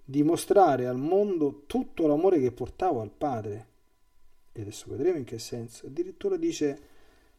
Dimostrare 0.06 0.86
al 0.86 1.00
mondo 1.00 1.64
tutto 1.66 2.06
l'amore 2.06 2.40
che 2.40 2.52
portavo 2.52 3.02
al 3.02 3.10
Padre. 3.10 3.68
E 4.52 4.62
adesso 4.62 4.86
vedremo 4.92 5.18
in 5.18 5.24
che 5.24 5.40
senso. 5.40 5.88
Addirittura 5.88 6.38
dice, 6.38 6.80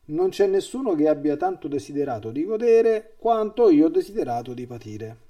non 0.06 0.30
c'è 0.30 0.48
nessuno 0.48 0.96
che 0.96 1.06
abbia 1.06 1.36
tanto 1.36 1.68
desiderato 1.68 2.32
di 2.32 2.42
godere 2.42 3.14
quanto 3.16 3.70
io 3.70 3.86
ho 3.86 3.90
desiderato 3.90 4.54
di 4.54 4.66
patire. 4.66 5.29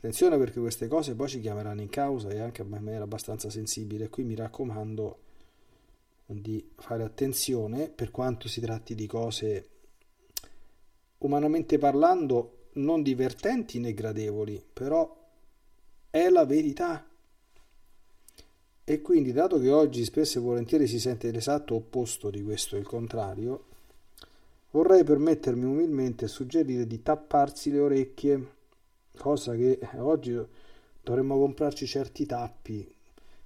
Attenzione 0.00 0.38
perché 0.38 0.58
queste 0.60 0.88
cose 0.88 1.14
poi 1.14 1.28
ci 1.28 1.40
chiameranno 1.40 1.82
in 1.82 1.90
causa 1.90 2.30
e 2.30 2.38
anche 2.38 2.62
in 2.62 2.68
maniera 2.68 3.04
abbastanza 3.04 3.50
sensibile. 3.50 4.08
Qui 4.08 4.24
mi 4.24 4.34
raccomando 4.34 5.18
di 6.24 6.70
fare 6.76 7.02
attenzione 7.02 7.90
per 7.90 8.10
quanto 8.10 8.48
si 8.48 8.62
tratti 8.62 8.94
di 8.94 9.06
cose 9.06 9.68
umanamente 11.18 11.76
parlando 11.76 12.68
non 12.74 13.02
divertenti 13.02 13.78
né 13.78 13.92
gradevoli, 13.92 14.64
però 14.72 15.14
è 16.08 16.30
la 16.30 16.46
verità. 16.46 17.06
E 18.82 19.02
quindi, 19.02 19.32
dato 19.32 19.58
che 19.58 19.70
oggi 19.70 20.02
spesso 20.04 20.38
e 20.38 20.40
volentieri 20.40 20.86
si 20.86 20.98
sente 20.98 21.30
l'esatto 21.30 21.74
opposto 21.74 22.30
di 22.30 22.42
questo, 22.42 22.78
il 22.78 22.86
contrario, 22.86 23.64
vorrei 24.70 25.04
permettermi 25.04 25.66
umilmente 25.66 26.26
suggerire 26.26 26.86
di 26.86 27.02
tapparsi 27.02 27.70
le 27.70 27.80
orecchie 27.80 28.58
cosa 29.16 29.54
che 29.54 29.78
oggi 29.98 30.38
dovremmo 31.02 31.38
comprarci 31.38 31.86
certi 31.86 32.26
tappi, 32.26 32.92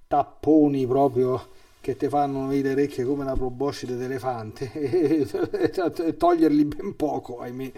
tapponi 0.07 0.85
proprio 0.85 1.53
che 1.81 1.95
ti 1.95 2.07
fanno 2.07 2.49
le 2.49 2.71
orecchie 2.71 3.05
come 3.05 3.21
una 3.21 3.35
proboscide 3.35 3.95
d'elefante 3.95 4.71
e 4.73 6.17
toglierli 6.17 6.65
ben 6.65 6.95
poco, 6.95 7.39
ahimè. 7.39 7.71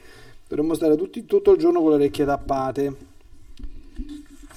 Dovremmo 0.47 0.75
stare 0.75 0.95
tutti, 0.95 1.25
tutto 1.25 1.51
il 1.51 1.57
giorno 1.57 1.81
con 1.81 1.89
le 1.89 1.95
orecchie 1.95 2.23
tappate. 2.23 2.95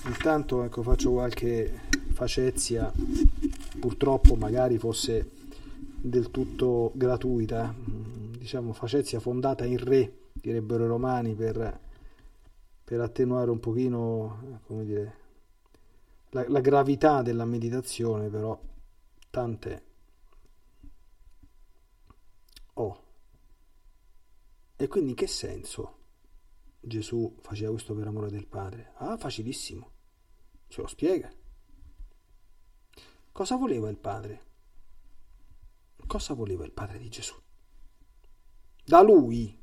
Intanto 0.06 0.62
ecco, 0.62 0.82
faccio 0.82 1.10
qualche 1.10 1.80
facezia, 2.12 2.92
purtroppo 3.80 4.36
magari 4.36 4.78
fosse 4.78 5.30
del 6.00 6.30
tutto 6.30 6.93
gratuita, 6.95 7.75
diciamo 8.38 8.73
facezia 8.73 9.19
fondata 9.19 9.64
in 9.64 9.78
re, 9.78 10.12
direbbero 10.32 10.84
i 10.84 10.88
romani 10.88 11.34
per 11.34 11.80
per 12.90 13.00
attenuare 13.00 13.52
un 13.52 13.60
pochino, 13.60 14.58
come 14.66 14.84
dire, 14.84 15.18
la, 16.30 16.44
la 16.48 16.58
gravità 16.58 17.22
della 17.22 17.44
meditazione, 17.44 18.28
però 18.28 18.60
tant'è. 19.30 19.80
Oh. 22.72 23.04
E 24.74 24.88
quindi 24.88 25.10
in 25.10 25.14
che 25.14 25.28
senso 25.28 25.98
Gesù 26.80 27.36
faceva 27.42 27.70
questo 27.70 27.94
per 27.94 28.08
amore 28.08 28.28
del 28.28 28.48
Padre? 28.48 28.90
Ah, 28.96 29.16
facilissimo. 29.16 29.92
Ce 30.66 30.80
lo 30.80 30.88
spiega. 30.88 31.32
Cosa 33.30 33.54
voleva 33.54 33.88
il 33.88 33.98
Padre? 33.98 34.44
Cosa 36.08 36.34
voleva 36.34 36.64
il 36.64 36.72
Padre 36.72 36.98
di 36.98 37.08
Gesù? 37.08 37.36
Da 38.84 39.00
lui 39.00 39.59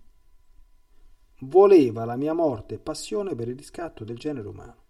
voleva 1.41 2.05
la 2.05 2.15
mia 2.15 2.33
morte 2.33 2.75
e 2.75 2.79
passione 2.79 3.35
per 3.35 3.47
il 3.47 3.55
riscatto 3.55 4.03
del 4.03 4.17
genere 4.17 4.47
umano. 4.47 4.85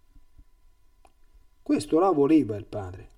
Questo 1.62 2.00
la 2.00 2.12
voleva 2.12 2.56
il 2.56 2.66
padre. 2.66 3.16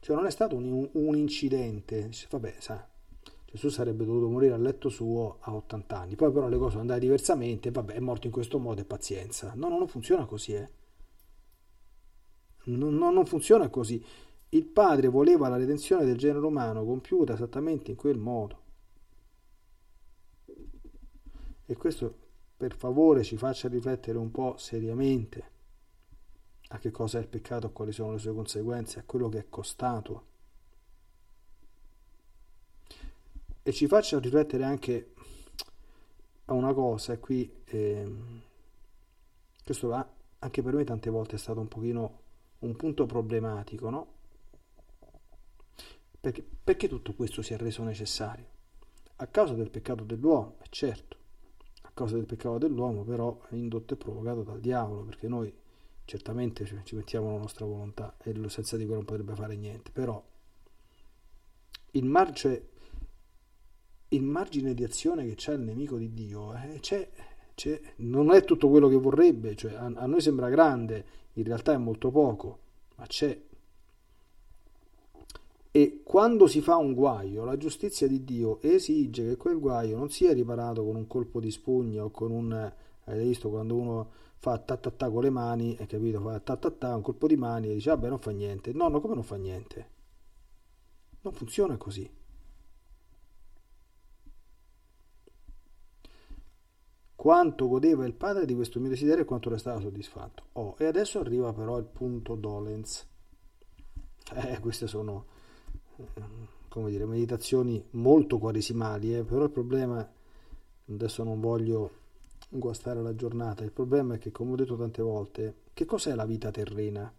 Cioè 0.00 0.16
non 0.16 0.26
è 0.26 0.30
stato 0.30 0.56
un, 0.56 0.88
un 0.92 1.16
incidente, 1.16 2.10
vabbè, 2.30 2.56
sa, 2.58 2.88
Gesù 3.44 3.68
sarebbe 3.68 4.04
dovuto 4.04 4.28
morire 4.28 4.54
a 4.54 4.56
letto 4.56 4.88
suo 4.88 5.36
a 5.40 5.54
80 5.54 5.98
anni, 5.98 6.16
poi 6.16 6.32
però 6.32 6.48
le 6.48 6.56
cose 6.56 6.70
sono 6.70 6.82
andate 6.82 7.00
diversamente, 7.00 7.70
vabbè, 7.70 7.94
è 7.94 8.00
morto 8.00 8.26
in 8.26 8.32
questo 8.32 8.58
modo 8.58 8.80
e 8.80 8.84
pazienza. 8.84 9.52
No, 9.54 9.68
no, 9.68 9.78
non 9.78 9.88
funziona 9.88 10.24
così, 10.24 10.54
eh. 10.54 10.70
Non, 12.64 12.94
non 12.96 13.26
funziona 13.26 13.68
così. 13.68 14.02
Il 14.50 14.66
padre 14.66 15.08
voleva 15.08 15.48
la 15.48 15.56
redenzione 15.56 16.04
del 16.04 16.16
genere 16.16 16.46
umano 16.46 16.84
compiuta 16.84 17.34
esattamente 17.34 17.90
in 17.90 17.96
quel 17.96 18.18
modo. 18.18 18.60
E 21.66 21.76
questo 21.76 22.21
per 22.62 22.76
favore 22.76 23.24
ci 23.24 23.36
faccia 23.36 23.66
riflettere 23.66 24.18
un 24.18 24.30
po' 24.30 24.56
seriamente 24.56 25.50
a 26.68 26.78
che 26.78 26.92
cosa 26.92 27.18
è 27.18 27.20
il 27.20 27.26
peccato, 27.26 27.66
a 27.66 27.70
quali 27.70 27.90
sono 27.90 28.12
le 28.12 28.18
sue 28.18 28.32
conseguenze, 28.32 29.00
a 29.00 29.02
quello 29.04 29.28
che 29.28 29.38
è 29.40 29.46
costato. 29.48 30.26
E 33.64 33.72
ci 33.72 33.88
faccia 33.88 34.20
riflettere 34.20 34.62
anche 34.62 35.12
a 36.44 36.52
una 36.52 36.72
cosa, 36.72 37.14
e 37.14 37.18
qui 37.18 37.52
eh, 37.64 38.14
questo 39.64 39.88
va, 39.88 40.08
anche 40.38 40.62
per 40.62 40.74
me 40.74 40.84
tante 40.84 41.10
volte 41.10 41.34
è 41.34 41.38
stato 41.40 41.58
un 41.58 41.66
pochino 41.66 42.20
un 42.60 42.76
punto 42.76 43.06
problematico, 43.06 43.90
no? 43.90 44.06
Perché, 46.20 46.46
perché 46.62 46.86
tutto 46.86 47.12
questo 47.14 47.42
si 47.42 47.54
è 47.54 47.56
reso 47.56 47.82
necessario? 47.82 48.46
A 49.16 49.26
causa 49.26 49.54
del 49.54 49.70
peccato 49.70 50.04
dell'uomo, 50.04 50.58
certo 50.70 51.21
causa 51.94 52.14
del 52.16 52.26
peccato 52.26 52.58
dell'uomo, 52.58 53.02
però 53.02 53.38
è 53.48 53.54
indotto 53.54 53.94
e 53.94 53.96
provocato 53.96 54.42
dal 54.42 54.60
diavolo, 54.60 55.02
perché 55.02 55.28
noi 55.28 55.52
certamente 56.04 56.64
ci 56.84 56.94
mettiamo 56.94 57.32
la 57.32 57.38
nostra 57.38 57.64
volontà 57.64 58.16
e 58.22 58.34
senza 58.48 58.76
di 58.76 58.84
quello 58.84 59.00
non 59.00 59.04
potrebbe 59.04 59.34
fare 59.34 59.56
niente, 59.56 59.90
però 59.92 60.22
il 61.92 62.04
margine, 62.04 62.62
il 64.08 64.22
margine 64.22 64.74
di 64.74 64.84
azione 64.84 65.26
che 65.26 65.34
c'è 65.34 65.52
il 65.52 65.60
nemico 65.60 65.96
di 65.96 66.12
Dio 66.12 66.54
eh, 66.54 66.78
c'è, 66.80 67.08
c'è, 67.54 67.80
non 67.96 68.32
è 68.32 68.44
tutto 68.44 68.68
quello 68.68 68.88
che 68.88 68.96
vorrebbe, 68.96 69.54
cioè 69.54 69.74
a, 69.74 69.84
a 69.84 70.06
noi 70.06 70.20
sembra 70.20 70.48
grande, 70.48 71.04
in 71.34 71.44
realtà 71.44 71.72
è 71.72 71.78
molto 71.78 72.10
poco, 72.10 72.58
ma 72.96 73.06
c'è 73.06 73.40
e 75.74 76.02
quando 76.04 76.46
si 76.46 76.60
fa 76.60 76.76
un 76.76 76.92
guaio, 76.92 77.44
la 77.44 77.56
giustizia 77.56 78.06
di 78.06 78.24
Dio 78.24 78.60
esige 78.60 79.26
che 79.26 79.36
quel 79.38 79.58
guaio 79.58 79.96
non 79.96 80.10
sia 80.10 80.34
riparato 80.34 80.84
con 80.84 80.96
un 80.96 81.06
colpo 81.06 81.40
di 81.40 81.50
spugna 81.50 82.04
o 82.04 82.10
con 82.10 82.30
un... 82.30 82.72
Avete 83.04 83.24
visto 83.24 83.48
quando 83.48 83.74
uno 83.74 84.10
fa 84.36 84.58
ta 84.58 84.76
ta 84.76 84.90
ta 84.90 85.10
con 85.10 85.22
le 85.22 85.30
mani, 85.30 85.74
hai 85.80 85.86
capito? 85.86 86.20
Fa 86.20 86.38
ta 86.40 86.56
ta 86.56 86.70
ta, 86.70 86.94
un 86.94 87.00
colpo 87.00 87.26
di 87.26 87.36
mani 87.36 87.70
e 87.70 87.74
dice, 87.74 87.88
vabbè, 87.88 88.08
non 88.10 88.18
fa 88.18 88.32
niente. 88.32 88.74
No, 88.74 88.88
no, 88.88 89.00
come 89.00 89.14
non 89.14 89.22
fa 89.22 89.36
niente? 89.36 89.88
Non 91.22 91.32
funziona 91.32 91.78
così. 91.78 92.08
Quanto 97.16 97.68
godeva 97.68 98.04
il 98.04 98.14
padre 98.14 98.44
di 98.44 98.54
questo 98.54 98.78
mio 98.78 98.90
desiderio 98.90 99.22
e 99.22 99.26
quanto 99.26 99.48
restava 99.48 99.80
soddisfatto. 99.80 100.48
Oh, 100.52 100.74
e 100.76 100.84
adesso 100.84 101.18
arriva 101.18 101.50
però 101.54 101.78
il 101.78 101.86
punto 101.86 102.34
dolens. 102.34 103.08
Eh, 104.34 104.60
queste 104.60 104.86
sono 104.86 105.31
come 106.68 106.90
dire, 106.90 107.04
meditazioni 107.04 107.84
molto 107.90 108.38
quaresimali, 108.38 109.14
eh, 109.14 109.22
però 109.24 109.44
il 109.44 109.50
problema, 109.50 110.10
adesso 110.88 111.22
non 111.22 111.40
voglio 111.40 112.00
guastare 112.48 113.02
la 113.02 113.14
giornata, 113.14 113.62
il 113.64 113.72
problema 113.72 114.14
è 114.14 114.18
che, 114.18 114.30
come 114.30 114.52
ho 114.52 114.56
detto 114.56 114.76
tante 114.76 115.02
volte, 115.02 115.54
che 115.74 115.84
cos'è 115.84 116.14
la 116.14 116.24
vita 116.24 116.50
terrena? 116.50 117.12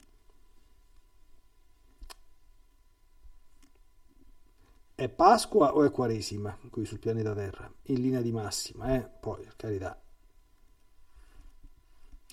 È 4.95 5.09
Pasqua 5.09 5.75
o 5.75 5.83
è 5.83 5.91
Quaresima 5.91 6.57
qui 6.69 6.85
sul 6.85 6.99
pianeta 6.99 7.33
Terra? 7.33 7.71
In 7.83 8.01
linea 8.01 8.21
di 8.21 8.31
massima, 8.31 8.95
eh? 8.95 9.01
Poi, 9.01 9.43
per 9.43 9.55
carità. 9.55 9.99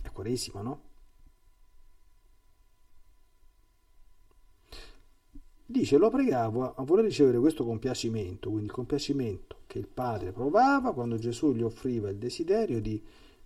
È 0.02 0.10
Quaresima, 0.10 0.60
no? 0.62 0.89
Dice, 5.70 5.98
lo 5.98 6.11
pregavo 6.11 6.74
a 6.74 6.83
voler 6.83 7.04
ricevere 7.04 7.38
questo 7.38 7.64
compiacimento, 7.64 8.48
quindi 8.48 8.66
il 8.66 8.72
compiacimento 8.72 9.59
che 9.68 9.78
il 9.78 9.87
padre 9.87 10.33
provava 10.33 10.92
quando 10.92 11.16
Gesù 11.16 11.52
gli 11.52 11.62
offriva 11.62 12.11
il 12.11 12.16
desiderio 12.16 12.80
di 12.80 13.00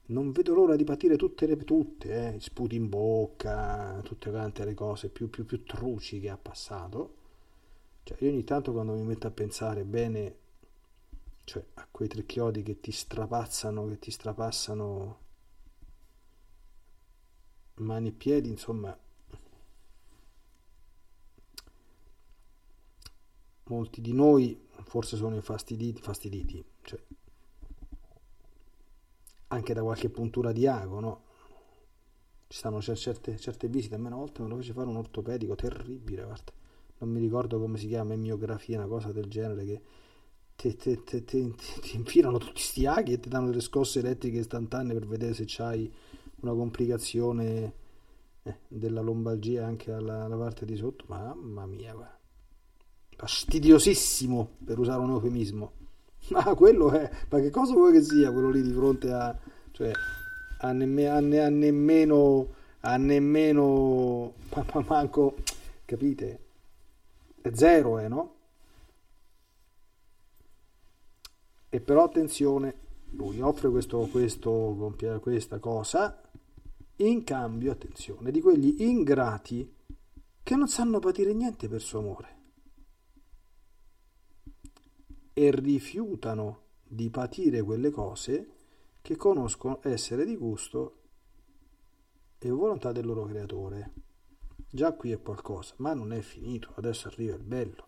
non 0.06 0.32
vedo 0.32 0.54
l'ora 0.54 0.74
di 0.74 0.84
patire 0.84 1.16
tutte 1.16 1.44
le 1.46 1.54
tutte, 1.58 2.36
eh, 2.36 2.40
sputi 2.40 2.76
in 2.76 2.88
bocca, 2.88 4.00
tutte 4.02 4.30
quante 4.30 4.64
le 4.64 4.72
cose 4.72 5.10
più, 5.10 5.28
più, 5.28 5.44
più 5.44 5.64
truci 5.64 6.18
che 6.18 6.30
ha 6.30 6.38
passato. 6.38 7.14
Cioè, 8.04 8.16
io 8.20 8.30
ogni 8.30 8.44
tanto 8.44 8.72
quando 8.72 8.94
mi 8.94 9.02
metto 9.02 9.26
a 9.26 9.30
pensare 9.30 9.84
bene 9.84 10.36
cioè 11.44 11.62
a 11.74 11.86
quei 11.90 12.08
tre 12.08 12.24
chiodi 12.24 12.62
che 12.62 12.80
ti 12.80 12.90
strapazzano, 12.90 13.86
che 13.88 13.98
ti 13.98 14.10
strapassano 14.10 15.18
mani 17.74 18.08
e 18.08 18.12
piedi, 18.12 18.48
insomma, 18.48 18.98
molti 23.64 24.00
di 24.00 24.12
noi 24.12 24.60
forse 24.84 25.16
sono 25.16 25.34
infastiditi, 25.34 26.00
fastiditi, 26.00 26.64
cioè, 26.82 27.00
anche 29.48 29.74
da 29.74 29.82
qualche 29.82 30.10
puntura 30.10 30.52
di 30.52 30.66
ago, 30.66 31.00
no? 31.00 31.22
Ci 32.46 32.58
stanno 32.58 32.80
certe, 32.80 33.38
certe 33.38 33.68
visite, 33.68 33.94
a 33.94 33.98
me 33.98 34.08
una 34.08 34.16
volta 34.16 34.42
me 34.42 34.48
lo 34.48 34.56
fece 34.56 34.72
fare 34.72 34.88
un 34.88 34.96
ortopedico 34.96 35.54
terribile, 35.54 36.24
guarda. 36.24 36.52
non 36.98 37.10
mi 37.10 37.20
ricordo 37.20 37.58
come 37.58 37.78
si 37.78 37.88
chiama, 37.88 38.12
emiografia, 38.12 38.78
una 38.78 38.86
cosa 38.86 39.12
del 39.12 39.26
genere, 39.26 39.64
che 39.64 39.82
ti, 40.56 40.76
ti, 40.76 41.02
ti, 41.02 41.24
ti, 41.24 41.96
infilano 41.96 42.38
tutti 42.38 42.60
sti 42.60 42.86
aghi 42.86 43.12
e 43.12 43.20
ti 43.20 43.28
danno 43.28 43.48
delle 43.48 43.60
scosse 43.60 43.98
elettriche 43.98 44.38
istantanee 44.38 44.94
per 44.94 45.06
vedere 45.06 45.34
se 45.34 45.44
c'hai 45.46 45.92
una 46.40 46.52
complicazione 46.52 47.74
eh, 48.42 48.58
della 48.68 49.00
lombalgia 49.00 49.66
anche 49.66 49.92
alla, 49.92 50.24
alla, 50.24 50.36
parte 50.36 50.64
di 50.64 50.76
sotto. 50.76 51.04
Mamma 51.08 51.66
mia, 51.66 51.94
guarda. 51.94 52.23
Fastidiosissimo 53.16 54.56
per 54.64 54.78
usare 54.78 55.00
un 55.02 55.10
eufemismo. 55.10 55.72
Ma 56.30 56.54
quello 56.54 56.90
è, 56.90 57.10
ma 57.28 57.40
che 57.40 57.50
cosa 57.50 57.74
vuoi 57.74 57.92
che 57.92 58.02
sia 58.02 58.32
quello 58.32 58.50
lì 58.50 58.62
di 58.62 58.72
fronte 58.72 59.12
a, 59.12 59.36
cioè, 59.72 59.92
a, 60.60 60.72
nemme, 60.72 61.08
a, 61.08 61.20
ne, 61.20 61.40
a 61.40 61.48
nemmeno, 61.48 62.48
a 62.80 62.96
nemmeno, 62.96 64.32
ma 64.54 64.84
manco, 64.86 65.36
capite? 65.84 66.40
È 67.40 67.50
zero, 67.52 67.98
eh, 67.98 68.08
no? 68.08 68.32
E 71.68 71.80
però 71.80 72.04
attenzione, 72.04 72.74
lui 73.10 73.40
offre 73.40 73.68
questo, 73.68 74.08
questo, 74.10 74.94
questa 75.20 75.58
cosa 75.58 76.22
in 76.96 77.24
cambio, 77.24 77.72
attenzione, 77.72 78.30
di 78.30 78.40
quegli 78.40 78.76
ingrati 78.78 79.74
che 80.42 80.56
non 80.56 80.68
sanno 80.68 81.00
patire 81.00 81.34
niente 81.34 81.68
per 81.68 81.82
suo 81.82 81.98
amore 81.98 82.34
e 85.34 85.50
rifiutano 85.50 86.62
di 86.82 87.10
patire 87.10 87.60
quelle 87.62 87.90
cose 87.90 88.52
che 89.02 89.16
conoscono 89.16 89.80
essere 89.82 90.24
di 90.24 90.36
gusto 90.36 91.00
e 92.38 92.48
volontà 92.48 92.92
del 92.92 93.04
loro 93.04 93.26
creatore. 93.26 93.92
Già 94.70 94.92
qui 94.94 95.12
è 95.12 95.20
qualcosa, 95.20 95.74
ma 95.78 95.92
non 95.92 96.12
è 96.12 96.20
finito, 96.20 96.72
adesso 96.76 97.08
arriva 97.08 97.34
il 97.34 97.42
bello. 97.42 97.84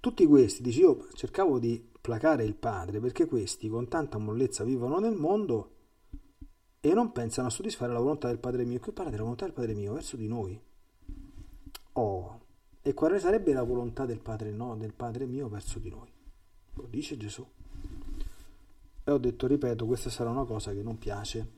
Tutti 0.00 0.26
questi, 0.26 0.62
dice 0.62 0.80
io 0.80 1.08
cercavo 1.14 1.58
di 1.58 1.92
placare 2.00 2.44
il 2.44 2.54
padre 2.54 3.00
perché 3.00 3.24
questi 3.24 3.70
con 3.70 3.88
tanta 3.88 4.18
mollezza 4.18 4.62
vivono 4.62 4.98
nel 4.98 5.14
mondo 5.14 5.70
e 6.86 6.92
non 6.92 7.12
pensano 7.12 7.46
a 7.48 7.50
soddisfare 7.50 7.94
la 7.94 7.98
volontà 7.98 8.28
del 8.28 8.38
Padre 8.38 8.66
mio. 8.66 8.78
Qui 8.78 8.92
parla 8.92 9.10
della 9.10 9.22
volontà 9.22 9.46
del 9.46 9.54
Padre 9.54 9.72
mio 9.72 9.94
verso 9.94 10.18
di 10.18 10.28
noi. 10.28 10.60
Oh, 11.92 12.43
e 12.86 12.92
quale 12.92 13.18
sarebbe 13.18 13.54
la 13.54 13.62
volontà 13.62 14.04
del 14.04 14.20
Padre 14.20 14.50
no, 14.50 14.76
del 14.76 14.92
Padre 14.92 15.24
mio 15.24 15.48
verso 15.48 15.78
di 15.78 15.88
noi? 15.88 16.06
Lo 16.74 16.86
dice 16.90 17.16
Gesù. 17.16 17.42
E 19.04 19.10
ho 19.10 19.16
detto, 19.16 19.46
ripeto, 19.46 19.86
questa 19.86 20.10
sarà 20.10 20.28
una 20.28 20.44
cosa 20.44 20.70
che 20.74 20.82
non 20.82 20.98
piace, 20.98 21.48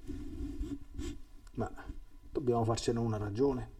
ma 1.55 1.69
dobbiamo 2.31 2.62
farcene 2.62 3.01
una 3.01 3.17
ragione. 3.17 3.71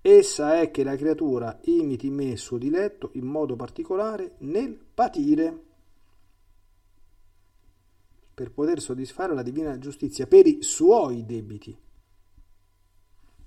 Essa 0.00 0.60
è 0.60 0.70
che 0.70 0.84
la 0.84 0.94
creatura 0.94 1.58
imiti 1.64 2.08
me 2.08 2.36
suo 2.36 2.56
diletto 2.56 3.10
in 3.14 3.26
modo 3.26 3.56
particolare 3.56 4.36
nel 4.38 4.72
patire 4.94 5.64
per 8.32 8.52
poter 8.52 8.80
soddisfare 8.80 9.34
la 9.34 9.42
divina 9.42 9.76
giustizia 9.80 10.28
per 10.28 10.46
i 10.46 10.62
suoi 10.62 11.26
debiti, 11.26 11.76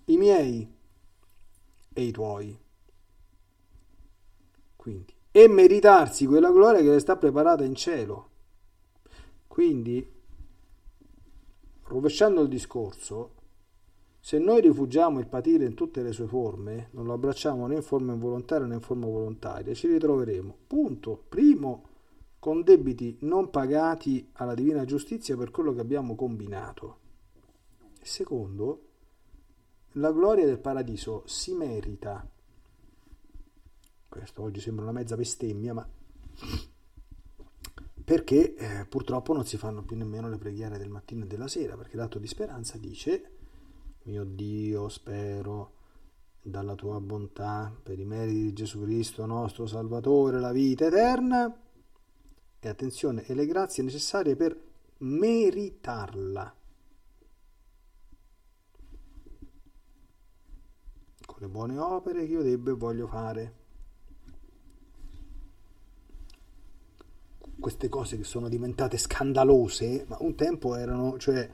i 0.06 0.18
miei 0.18 0.82
e 1.94 2.02
i 2.02 2.12
tuoi. 2.12 2.58
Quindi, 4.76 5.14
e 5.32 5.48
meritarsi 5.48 6.26
quella 6.26 6.52
gloria 6.52 6.82
che 6.82 6.90
le 6.90 7.00
sta 7.00 7.16
preparata 7.16 7.64
in 7.64 7.76
cielo. 7.76 8.30
Quindi, 9.48 10.06
rovesciando 11.84 12.42
il 12.42 12.50
discorso, 12.50 13.32
se 14.20 14.40
noi 14.40 14.62
rifugiamo 14.62 15.20
il 15.20 15.28
patire 15.28 15.66
in 15.66 15.74
tutte 15.74 16.02
le 16.02 16.12
sue 16.12 16.28
forme, 16.28 16.90
non 16.92 17.06
lo 17.06 17.14
abbracciamo 17.14 17.68
né 17.68 17.76
in 17.76 17.82
forma 17.82 18.14
involontaria 18.14 18.66
né 18.66 18.76
in 18.76 18.82
forma 18.82 19.06
volontaria, 19.06 19.74
ci 19.74 19.88
ritroveremo, 19.88 20.58
punto, 20.66 21.24
primo, 21.28 21.90
con 22.40 22.62
debiti 22.62 23.18
non 23.22 23.50
pagati 23.50 24.30
alla 24.34 24.54
divina 24.54 24.86
giustizia 24.86 25.38
per 25.38 25.50
quello 25.50 25.74
che 25.74 25.82
abbiamo 25.82 26.16
combinato. 26.16 26.98
E 28.00 28.06
secondo, 28.06 28.82
la 29.94 30.12
gloria 30.12 30.46
del 30.46 30.60
paradiso 30.60 31.24
si 31.26 31.54
merita. 31.54 32.28
Questo 34.08 34.42
oggi 34.42 34.60
sembra 34.60 34.84
una 34.84 34.94
mezza 34.94 35.16
bestemmia, 35.16 35.74
ma 35.74 35.88
perché 38.04 38.56
eh, 38.56 38.86
purtroppo 38.86 39.34
non 39.34 39.46
si 39.46 39.58
fanno 39.58 39.84
più 39.84 39.96
nemmeno 39.96 40.30
le 40.30 40.38
preghiere 40.38 40.78
del 40.78 40.90
mattino 40.90 41.24
e 41.24 41.28
della 41.28 41.48
sera, 41.48 41.76
perché 41.76 41.96
l'atto 41.96 42.20
di 42.20 42.28
speranza 42.28 42.78
dice 42.78 43.32
mio 44.04 44.24
Dio, 44.26 44.90
spero 44.90 45.76
dalla 46.42 46.76
tua 46.76 47.00
bontà, 47.00 47.74
per 47.82 48.00
i 48.00 48.06
meriti 48.06 48.42
di 48.42 48.54
Gesù 48.54 48.82
Cristo, 48.82 49.26
nostro 49.26 49.66
Salvatore, 49.66 50.40
la 50.40 50.52
vita 50.52 50.88
eterna, 50.88 51.58
e 52.60 52.68
attenzione, 52.68 53.26
e 53.26 53.34
le 53.34 53.46
grazie 53.46 53.84
necessarie 53.84 54.36
per 54.36 54.58
meritarla. 54.98 56.54
Con 61.26 61.33
le 61.44 61.50
buone 61.50 61.78
opere 61.78 62.26
che 62.26 62.32
io 62.32 62.42
debbo 62.42 62.72
e 62.72 62.76
voglio 62.76 63.08
fare. 63.08 63.54
Queste 67.60 67.90
cose 67.90 68.18
che 68.18 68.24
sono 68.24 68.50
diventate 68.50 68.98
scandalose, 68.98 70.06
ma 70.08 70.18
un 70.22 70.36
tempo 70.36 70.76
erano, 70.76 71.18
cioè, 71.18 71.50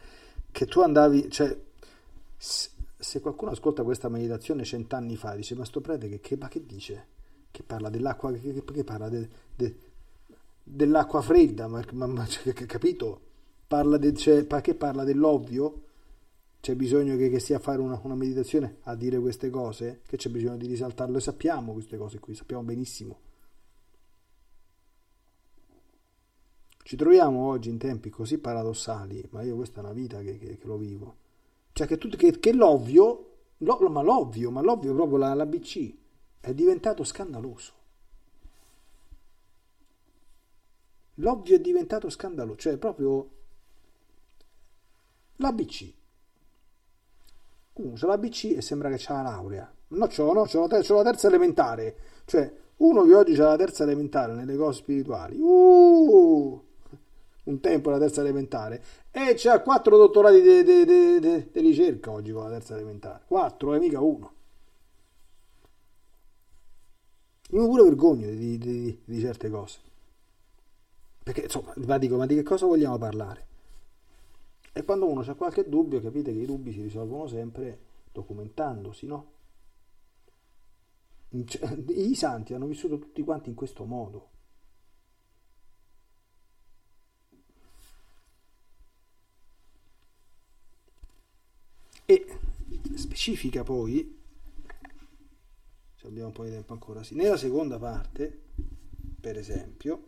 che 0.52 0.66
tu 0.66 0.82
andavi, 0.82 1.30
cioè, 1.30 1.58
se 2.38 3.22
qualcuno 3.22 3.52
ascolta 3.52 3.84
questa 3.84 4.10
meditazione 4.10 4.64
cent'anni 4.64 5.16
fa 5.16 5.36
dice 5.36 5.56
ma 5.56 5.66
sto 5.66 5.82
prete 5.82 6.10
che, 6.10 6.20
che, 6.20 6.38
ma 6.38 6.48
che 6.48 6.66
dice? 6.66 7.08
Che 7.52 7.64
parla 7.64 7.90
dell'acqua, 7.90 8.32
che, 8.32 8.64
che 8.64 8.84
parla 8.84 9.10
de, 9.10 9.30
de, 9.56 9.76
dell'acqua 10.64 11.22
fredda, 11.22 11.68
ma, 11.68 11.84
ma, 11.94 12.08
ma 12.08 12.26
cioè, 12.28 12.54
capito? 12.54 13.22
Parla 13.68 13.98
de, 13.98 14.14
cioè, 14.14 14.46
che 14.46 14.76
parla 14.76 15.04
dell'ovvio? 15.04 15.84
C'è 16.62 16.76
bisogno 16.76 17.16
che, 17.16 17.30
che 17.30 17.40
sia 17.40 17.60
fare 17.60 17.82
una, 17.82 18.00
una, 18.04 18.16
meditazione 18.16 18.78
a 18.82 18.96
dire 18.96 19.20
queste 19.20 19.50
cose? 19.50 20.02
Che 20.06 20.18
c'è 20.18 20.30
bisogno 20.30 20.58
di 20.58 20.68
risaltarlo? 20.68 21.18
E 21.18 21.22
sappiamo 21.22 21.74
queste 21.74 21.98
cose 21.98 22.20
qui, 22.20 22.36
sappiamo 22.36 22.64
benissimo. 22.64 23.20
Ci 26.84 26.96
troviamo 26.96 27.48
oggi 27.48 27.70
in 27.70 27.78
tempi 27.78 28.10
così 28.10 28.40
paradossali, 28.40 29.26
ma 29.30 29.42
io 29.44 29.56
questa 29.56 29.80
è 29.80 29.84
una 29.84 29.94
vita 29.94 30.20
che, 30.22 30.38
che, 30.38 30.58
che 30.58 30.68
lo 30.68 30.78
vivo 30.78 31.28
cioè 31.80 31.88
che, 31.88 31.98
che, 31.98 32.40
che 32.40 32.54
l'ovvio, 32.54 33.38
lo, 33.58 33.90
ma 33.90 34.02
l'ovvio, 34.02 34.52
ma 34.52 34.60
l'ovvio 34.60 34.94
proprio 34.94 35.18
la, 35.18 35.34
la 35.34 35.46
BC 35.46 35.96
è 36.42 36.54
diventato 36.54 37.06
scandaloso. 37.06 37.74
L'ovvio 41.16 41.56
è 41.56 41.60
diventato 41.62 42.10
scandaloso, 42.10 42.58
cioè 42.58 42.78
proprio 42.78 43.30
l'ABC. 45.38 45.94
Uno 47.74 47.94
c'ha 47.96 48.08
l'ABC 48.08 48.56
e 48.58 48.62
sembra 48.62 48.90
che 48.90 48.98
c'ha 48.98 49.22
la 49.22 49.30
laurea. 49.30 49.74
No, 49.90 50.08
c'ho, 50.08 50.34
no, 50.34 50.44
c'ho, 50.44 50.68
c'ho 50.68 50.96
la 50.96 51.04
terza 51.04 51.28
elementare. 51.28 51.96
Cioè, 52.26 52.54
uno 52.78 53.04
che 53.04 53.16
oggi 53.16 53.42
ha 53.42 53.48
la 53.48 53.58
terza 53.58 53.84
elementare 53.84 54.34
nelle 54.34 54.56
cose 54.56 54.80
spirituali. 54.80 55.38
Uh! 55.40 56.68
un 57.50 57.60
tempo 57.60 57.90
la 57.90 57.98
terza 57.98 58.22
elementare 58.22 58.82
e 59.12 59.34
c'ha 59.36 59.62
quattro 59.62 59.98
dottorati 59.98 60.42
di 60.42 61.50
ricerca 61.54 62.12
oggi 62.12 62.32
con 62.32 62.44
la 62.44 62.50
terza 62.50 62.76
elementare. 62.76 63.24
Quattro, 63.26 63.74
e 63.74 63.80
mica 63.80 64.00
uno. 64.00 64.34
Io 67.52 67.66
pure 67.66 67.84
vergogno 67.84 68.30
di, 68.30 68.58
di, 68.60 69.02
di, 69.04 69.20
certe 69.20 69.50
cose. 69.50 69.80
Perché 71.24 71.42
insomma, 71.42 71.74
ma 71.78 71.98
dico, 71.98 72.16
ma 72.16 72.28
di 72.28 72.36
che 72.36 72.44
cosa 72.44 72.68
vogliamo 72.68 72.98
parlare? 73.00 73.48
E 74.80 74.84
quando 74.86 75.10
uno 75.10 75.20
ha 75.20 75.36
qualche 75.36 75.68
dubbio, 75.68 76.00
capite 76.00 76.32
che 76.32 76.40
i 76.40 76.46
dubbi 76.46 76.72
si 76.72 76.82
risolvono 76.82 77.28
sempre 77.28 77.80
documentandosi, 78.14 79.08
no? 79.08 79.32
I 81.32 82.16
santi 82.16 82.54
hanno 82.54 82.66
vissuto 82.66 82.98
tutti 82.98 83.22
quanti 83.22 83.50
in 83.50 83.56
questo 83.56 83.84
modo. 83.84 84.30
E 92.06 92.40
specifica 92.96 93.64
poi, 93.64 94.18
se 95.94 96.08
abbiamo 96.08 96.28
un 96.28 96.34
po' 96.34 96.46
di 96.46 96.52
tempo 96.52 96.72
ancora, 96.72 97.04
sì, 97.04 97.16
nella 97.16 97.36
seconda 97.36 97.78
parte, 97.78 98.44
per 99.20 99.38
esempio, 99.38 100.04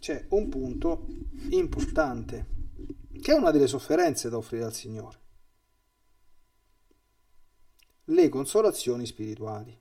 c'è 0.00 0.26
un 0.30 0.48
punto 0.48 1.06
importante, 1.50 2.55
che 3.18 3.32
è 3.32 3.34
una 3.34 3.50
delle 3.50 3.66
sofferenze 3.66 4.28
da 4.28 4.36
offrire 4.36 4.64
al 4.64 4.74
Signore 4.74 5.24
le 8.06 8.28
consolazioni 8.28 9.06
spirituali. 9.06 9.76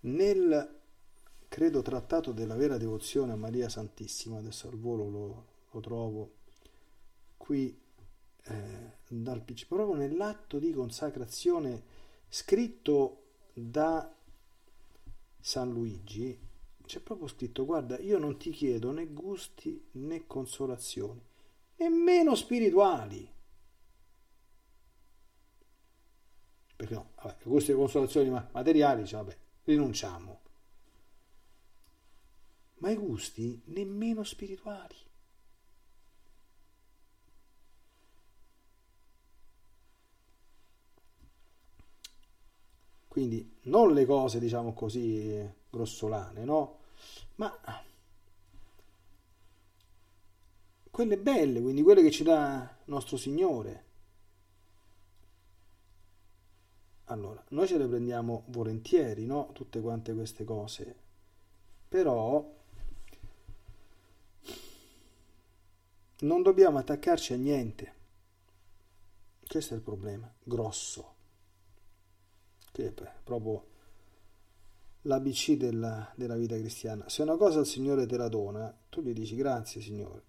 Nel, 0.00 0.80
credo, 1.48 1.82
trattato 1.82 2.32
della 2.32 2.56
vera 2.56 2.76
devozione 2.76 3.32
a 3.32 3.36
Maria 3.36 3.68
Santissima, 3.68 4.38
adesso 4.38 4.68
al 4.68 4.78
volo 4.78 5.08
lo, 5.08 5.46
lo 5.70 5.80
trovo 5.80 6.32
qui 7.36 7.78
eh, 8.44 8.92
dal 9.08 9.42
PC, 9.42 9.66
proprio 9.66 9.96
nell'atto 9.96 10.58
di 10.58 10.72
consacrazione 10.72 11.96
scritto 12.28 13.24
da 13.52 14.12
San 15.40 15.70
Luigi, 15.70 16.38
c'è 16.88 17.00
proprio 17.00 17.28
scritto, 17.28 17.64
guarda, 17.64 17.98
io 18.00 18.18
non 18.18 18.36
ti 18.38 18.50
chiedo 18.50 18.90
né 18.90 19.06
gusti 19.06 19.88
né 19.92 20.26
consolazioni, 20.26 21.20
nemmeno 21.76 22.34
spirituali 22.34 23.30
perché 26.78 26.94
no, 26.94 27.10
vabbè, 27.16 27.42
queste 27.42 27.74
consolazioni 27.74 28.30
materiali, 28.30 29.04
cioè, 29.04 29.20
vabbè, 29.24 29.36
rinunciamo. 29.64 30.40
Ma 32.78 32.90
i 32.90 32.94
gusti 32.96 33.60
nemmeno 33.64 34.22
spirituali. 34.22 34.94
Quindi 43.08 43.58
non 43.62 43.92
le 43.92 44.06
cose, 44.06 44.38
diciamo 44.38 44.72
così, 44.72 45.52
grossolane, 45.68 46.44
no? 46.44 46.77
Ma 47.38 47.58
quelle 50.90 51.18
belle, 51.18 51.60
quindi 51.60 51.82
quelle 51.82 52.02
che 52.02 52.10
ci 52.10 52.22
dà 52.22 52.76
nostro 52.84 53.16
Signore 53.16 53.86
Allora, 57.10 57.42
noi 57.50 57.66
ce 57.66 57.78
le 57.78 57.86
prendiamo 57.86 58.44
volentieri, 58.48 59.24
no? 59.24 59.50
Tutte 59.52 59.80
quante 59.80 60.12
queste 60.12 60.44
cose. 60.44 60.96
Però 61.88 62.54
non 66.20 66.42
dobbiamo 66.42 66.76
attaccarci 66.78 67.32
a 67.32 67.36
niente. 67.36 67.94
Questo 69.46 69.72
è 69.72 69.76
il 69.78 69.82
problema, 69.82 70.30
grosso. 70.42 71.14
Che 72.70 72.88
è 72.88 72.92
proprio 73.24 73.76
l'ABC 75.02 75.52
della, 75.52 76.12
della 76.16 76.36
vita 76.36 76.56
cristiana. 76.56 77.08
Se 77.08 77.22
una 77.22 77.36
cosa 77.36 77.60
il 77.60 77.66
Signore 77.66 78.06
te 78.06 78.16
la 78.16 78.28
dona, 78.28 78.76
tu 78.88 79.02
gli 79.02 79.12
dici 79.12 79.36
grazie 79.36 79.80
Signore, 79.80 80.22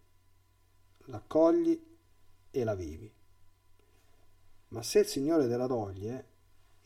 l'accogli 1.05 1.81
e 2.51 2.63
la 2.63 2.75
vivi. 2.75 3.11
Ma 4.69 4.83
se 4.83 4.99
il 4.99 5.05
Signore 5.07 5.47
te 5.47 5.57
la 5.57 5.67
toglie, 5.67 6.27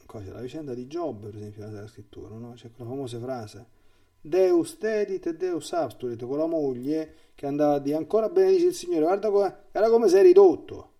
cosa, 0.05 0.31
la 0.31 0.41
vicenda 0.41 0.73
di 0.73 0.87
Giobbe, 0.87 1.29
per 1.29 1.37
esempio, 1.37 1.65
nella 1.67 1.87
scrittura, 1.87 2.35
no? 2.35 2.53
c'è 2.53 2.71
quella 2.71 2.89
famosa 2.89 3.19
frase 3.19 3.81
Deus 4.25 4.77
dedit 4.77 5.25
e 5.25 5.35
Deus 5.35 5.73
abstulit, 5.73 6.25
con 6.25 6.37
la 6.37 6.45
moglie 6.45 7.13
che 7.35 7.45
andava 7.45 7.73
a 7.73 7.79
dire 7.79 7.97
ancora 7.97 8.29
benedice 8.29 8.67
il 8.67 8.73
Signore, 8.73 9.03
guarda 9.03 9.29
come, 9.29 9.55
era 9.73 9.89
come 9.89 10.07
sei 10.07 10.23
ridotto. 10.23 10.91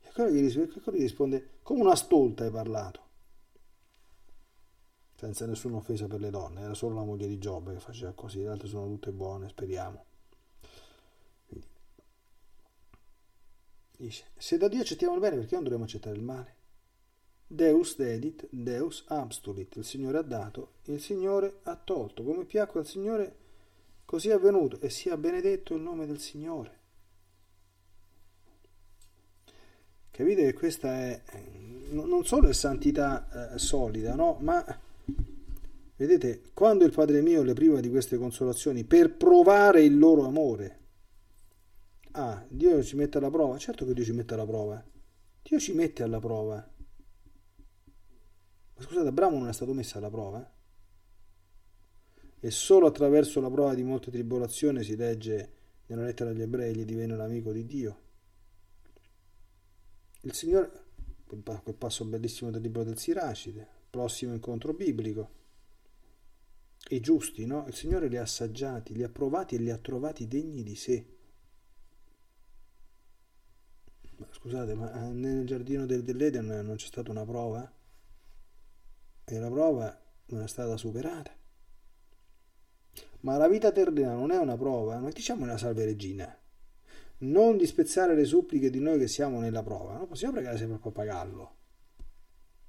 E 0.00 0.10
quello 0.14 0.30
gli 0.30 0.50
risponde 0.92 1.58
come 1.62 1.82
una 1.82 1.94
stolta 1.94 2.44
hai 2.44 2.50
parlato. 2.50 3.07
Senza 5.18 5.46
nessuna 5.46 5.78
offesa 5.78 6.06
per 6.06 6.20
le 6.20 6.30
donne, 6.30 6.60
era 6.60 6.74
solo 6.74 6.94
la 6.94 7.02
moglie 7.02 7.26
di 7.26 7.38
Giobbe 7.38 7.72
che 7.72 7.80
faceva 7.80 8.12
così, 8.12 8.38
le 8.40 8.50
altre 8.50 8.68
sono 8.68 8.86
tutte 8.86 9.10
buone, 9.10 9.48
speriamo. 9.48 10.04
Quindi, 11.48 11.66
dice, 13.96 14.26
se 14.36 14.56
da 14.58 14.68
Dio 14.68 14.80
accettiamo 14.80 15.14
il 15.14 15.20
bene, 15.20 15.34
perché 15.38 15.54
non 15.56 15.64
dovremmo 15.64 15.86
accettare 15.86 16.14
il 16.14 16.22
male? 16.22 16.54
Deus 17.48 17.96
dedit, 17.96 18.46
Deus 18.48 19.06
abstulit, 19.08 19.74
il 19.74 19.84
Signore 19.84 20.18
ha 20.18 20.22
dato, 20.22 20.74
il 20.84 21.00
Signore 21.00 21.58
ha 21.64 21.74
tolto, 21.74 22.22
come 22.22 22.44
piacque 22.44 22.78
al 22.78 22.86
Signore, 22.86 23.36
così 24.04 24.28
è 24.28 24.34
avvenuto, 24.34 24.78
e 24.80 24.88
sia 24.88 25.16
benedetto 25.16 25.74
il 25.74 25.80
nome 25.80 26.06
del 26.06 26.20
Signore. 26.20 26.78
Capite 30.12 30.44
che 30.44 30.52
questa 30.52 30.94
è 30.94 31.22
non 31.90 32.24
solo 32.24 32.48
è 32.48 32.52
santità 32.52 33.54
eh, 33.54 33.58
solida, 33.58 34.14
no? 34.14 34.36
Ma 34.40 34.64
vedete, 35.98 36.50
quando 36.54 36.84
il 36.84 36.92
Padre 36.92 37.20
mio 37.20 37.42
le 37.42 37.52
priva 37.52 37.80
di 37.80 37.90
queste 37.90 38.16
consolazioni 38.16 38.84
per 38.84 39.14
provare 39.16 39.84
il 39.84 39.98
loro 39.98 40.24
amore, 40.24 40.78
ah, 42.12 42.42
Dio 42.48 42.82
ci 42.82 42.96
mette 42.96 43.18
alla 43.18 43.30
prova? 43.30 43.58
Certo 43.58 43.84
che 43.84 43.92
Dio 43.92 44.04
ci 44.04 44.12
mette 44.12 44.32
alla 44.34 44.46
prova. 44.46 44.82
Dio 45.42 45.58
ci 45.58 45.72
mette 45.74 46.02
alla 46.02 46.18
prova 46.18 46.76
ma 48.78 48.84
scusate, 48.84 49.08
Abramo 49.08 49.38
non 49.38 49.48
è 49.48 49.52
stato 49.52 49.74
messo 49.74 49.98
alla 49.98 50.08
prova? 50.08 50.40
Eh? 50.40 50.56
E 52.46 52.50
solo 52.52 52.86
attraverso 52.86 53.40
la 53.40 53.50
prova 53.50 53.74
di 53.74 53.82
molte 53.82 54.12
tribolazioni 54.12 54.84
si 54.84 54.94
legge 54.94 55.52
nella 55.86 56.04
lettera 56.04 56.30
agli 56.30 56.42
ebrei, 56.42 56.76
gli 56.76 56.84
divenne 56.84 57.16
l'amico 57.16 57.50
di 57.50 57.66
Dio. 57.66 58.02
Il 60.20 60.32
Signore, 60.32 60.70
quel 61.26 61.42
passo 61.76 62.04
bellissimo 62.04 62.52
del 62.52 62.62
libro 62.62 62.84
del 62.84 62.98
Siracide, 62.98 63.66
prossimo 63.90 64.32
incontro 64.32 64.72
biblico, 64.72 65.30
i 66.88 67.00
giusti, 67.00 67.46
no? 67.46 67.64
Il 67.66 67.74
Signore 67.74 68.08
li 68.08 68.16
ha 68.16 68.22
assaggiati, 68.22 68.94
li 68.94 69.02
ha 69.02 69.08
provati 69.08 69.54
e 69.54 69.58
li 69.58 69.70
ha 69.70 69.78
trovati 69.78 70.26
degni 70.26 70.62
di 70.62 70.74
sé. 70.74 71.06
Ma 74.16 74.26
scusate, 74.30 74.74
ma 74.74 74.90
nel 75.10 75.46
giardino 75.46 75.86
dell'Eden 75.86 76.46
non 76.46 76.76
c'è 76.76 76.86
stata 76.86 77.10
una 77.10 77.24
prova? 77.24 77.72
e 79.30 79.38
la 79.38 79.50
prova 79.50 80.00
non 80.26 80.42
è 80.42 80.48
stata 80.48 80.76
superata. 80.76 81.30
Ma 83.20 83.36
la 83.36 83.48
vita 83.48 83.70
terrena 83.70 84.14
non 84.14 84.30
è 84.30 84.38
una 84.38 84.56
prova, 84.56 84.96
noi 84.98 85.12
diciamo 85.12 85.44
una 85.44 85.58
salve 85.58 85.84
regina. 85.84 86.36
Non 87.18 87.56
disprezzare 87.56 88.14
le 88.14 88.24
suppliche 88.24 88.70
di 88.70 88.80
noi 88.80 88.98
che 88.98 89.08
siamo 89.08 89.40
nella 89.40 89.62
prova, 89.62 89.96
non 89.96 90.06
possiamo 90.06 90.34
pregare 90.34 90.56
sempre 90.56 90.76
a 90.76 90.80
pappagallo. 90.80 91.56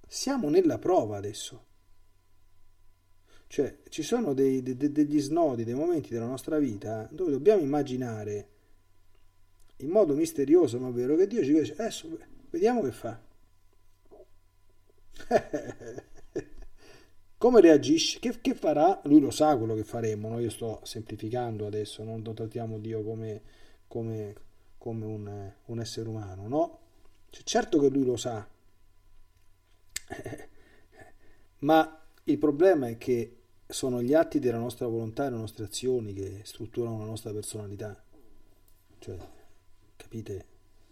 Siamo 0.07 0.49
nella 0.49 0.79
prova 0.79 1.17
adesso. 1.17 1.67
Cioè, 3.51 3.79
ci 3.89 4.03
sono 4.03 4.35
dei, 4.35 4.61
de, 4.61 4.77
degli 4.91 5.19
snodi, 5.19 5.63
dei 5.63 5.73
momenti 5.73 6.09
della 6.13 6.27
nostra 6.27 6.59
vita 6.59 7.09
dove 7.11 7.31
dobbiamo 7.31 7.63
immaginare 7.63 8.47
in 9.77 9.89
modo 9.89 10.13
misterioso 10.13 10.77
ma 10.77 10.91
vero 10.91 11.15
che 11.15 11.25
Dio 11.25 11.43
ci 11.43 11.53
dice 11.53 11.73
adesso 11.73 12.15
vediamo 12.51 12.83
che 12.83 12.91
fa. 12.91 13.19
Come 17.39 17.59
reagisce? 17.61 18.19
Che, 18.19 18.39
che, 18.39 18.53
farà? 18.53 19.01
Lui 19.05 19.19
lo 19.19 19.31
sa 19.31 19.57
quello 19.57 19.73
che 19.73 19.83
faremo, 19.83 20.29
no? 20.29 20.37
io 20.37 20.51
sto 20.51 20.81
semplificando 20.83 21.65
adesso, 21.65 22.03
non 22.03 22.21
trattiamo 22.21 22.77
Dio 22.77 23.01
come, 23.01 23.41
come, 23.87 24.35
come 24.77 25.05
un, 25.05 25.51
un, 25.65 25.79
essere 25.79 26.07
umano, 26.07 26.47
no? 26.47 26.79
Cioè, 27.31 27.41
certo 27.43 27.79
che 27.79 27.89
lui 27.89 28.05
lo 28.05 28.15
sa, 28.15 28.47
ma 31.59 31.99
il 32.25 32.37
problema 32.37 32.87
è 32.87 32.97
che 32.97 33.38
sono 33.71 34.01
gli 34.01 34.13
atti 34.15 34.39
della 34.39 34.57
nostra 34.57 34.87
volontà 34.87 35.27
e 35.27 35.29
le 35.29 35.37
nostre 35.37 35.65
azioni 35.65 36.13
che 36.13 36.41
strutturano 36.43 36.97
la 36.97 37.05
nostra 37.05 37.31
personalità. 37.31 38.01
Cioè, 38.97 39.17
capite? 39.95 40.45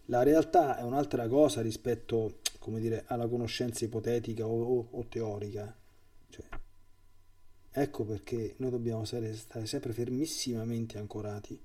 La 0.06 0.22
realtà 0.22 0.78
è 0.78 0.84
un'altra 0.84 1.28
cosa 1.28 1.62
rispetto, 1.62 2.38
come 2.60 2.80
dire, 2.80 3.04
alla 3.08 3.28
conoscenza 3.28 3.84
ipotetica 3.84 4.46
o, 4.46 4.78
o, 4.78 4.88
o 4.92 5.06
teorica. 5.10 5.76
Cioè, 6.30 6.46
ecco 7.72 8.06
perché 8.06 8.54
noi 8.58 8.70
dobbiamo 8.70 9.06
stare, 9.06 9.34
stare 9.36 9.66
sempre 9.66 9.92
fermissimamente 9.92 11.00
ancorati 11.00 11.60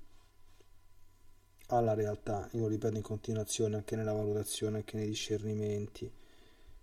alla 1.67 1.93
realtà, 1.93 2.49
io 2.53 2.61
lo 2.61 2.67
ripeto 2.67 2.97
in 2.97 3.01
continuazione 3.03 3.75
anche 3.75 3.95
nella 3.95 4.13
valutazione, 4.13 4.77
anche 4.77 4.97
nei 4.97 5.07
discernimenti 5.07 6.11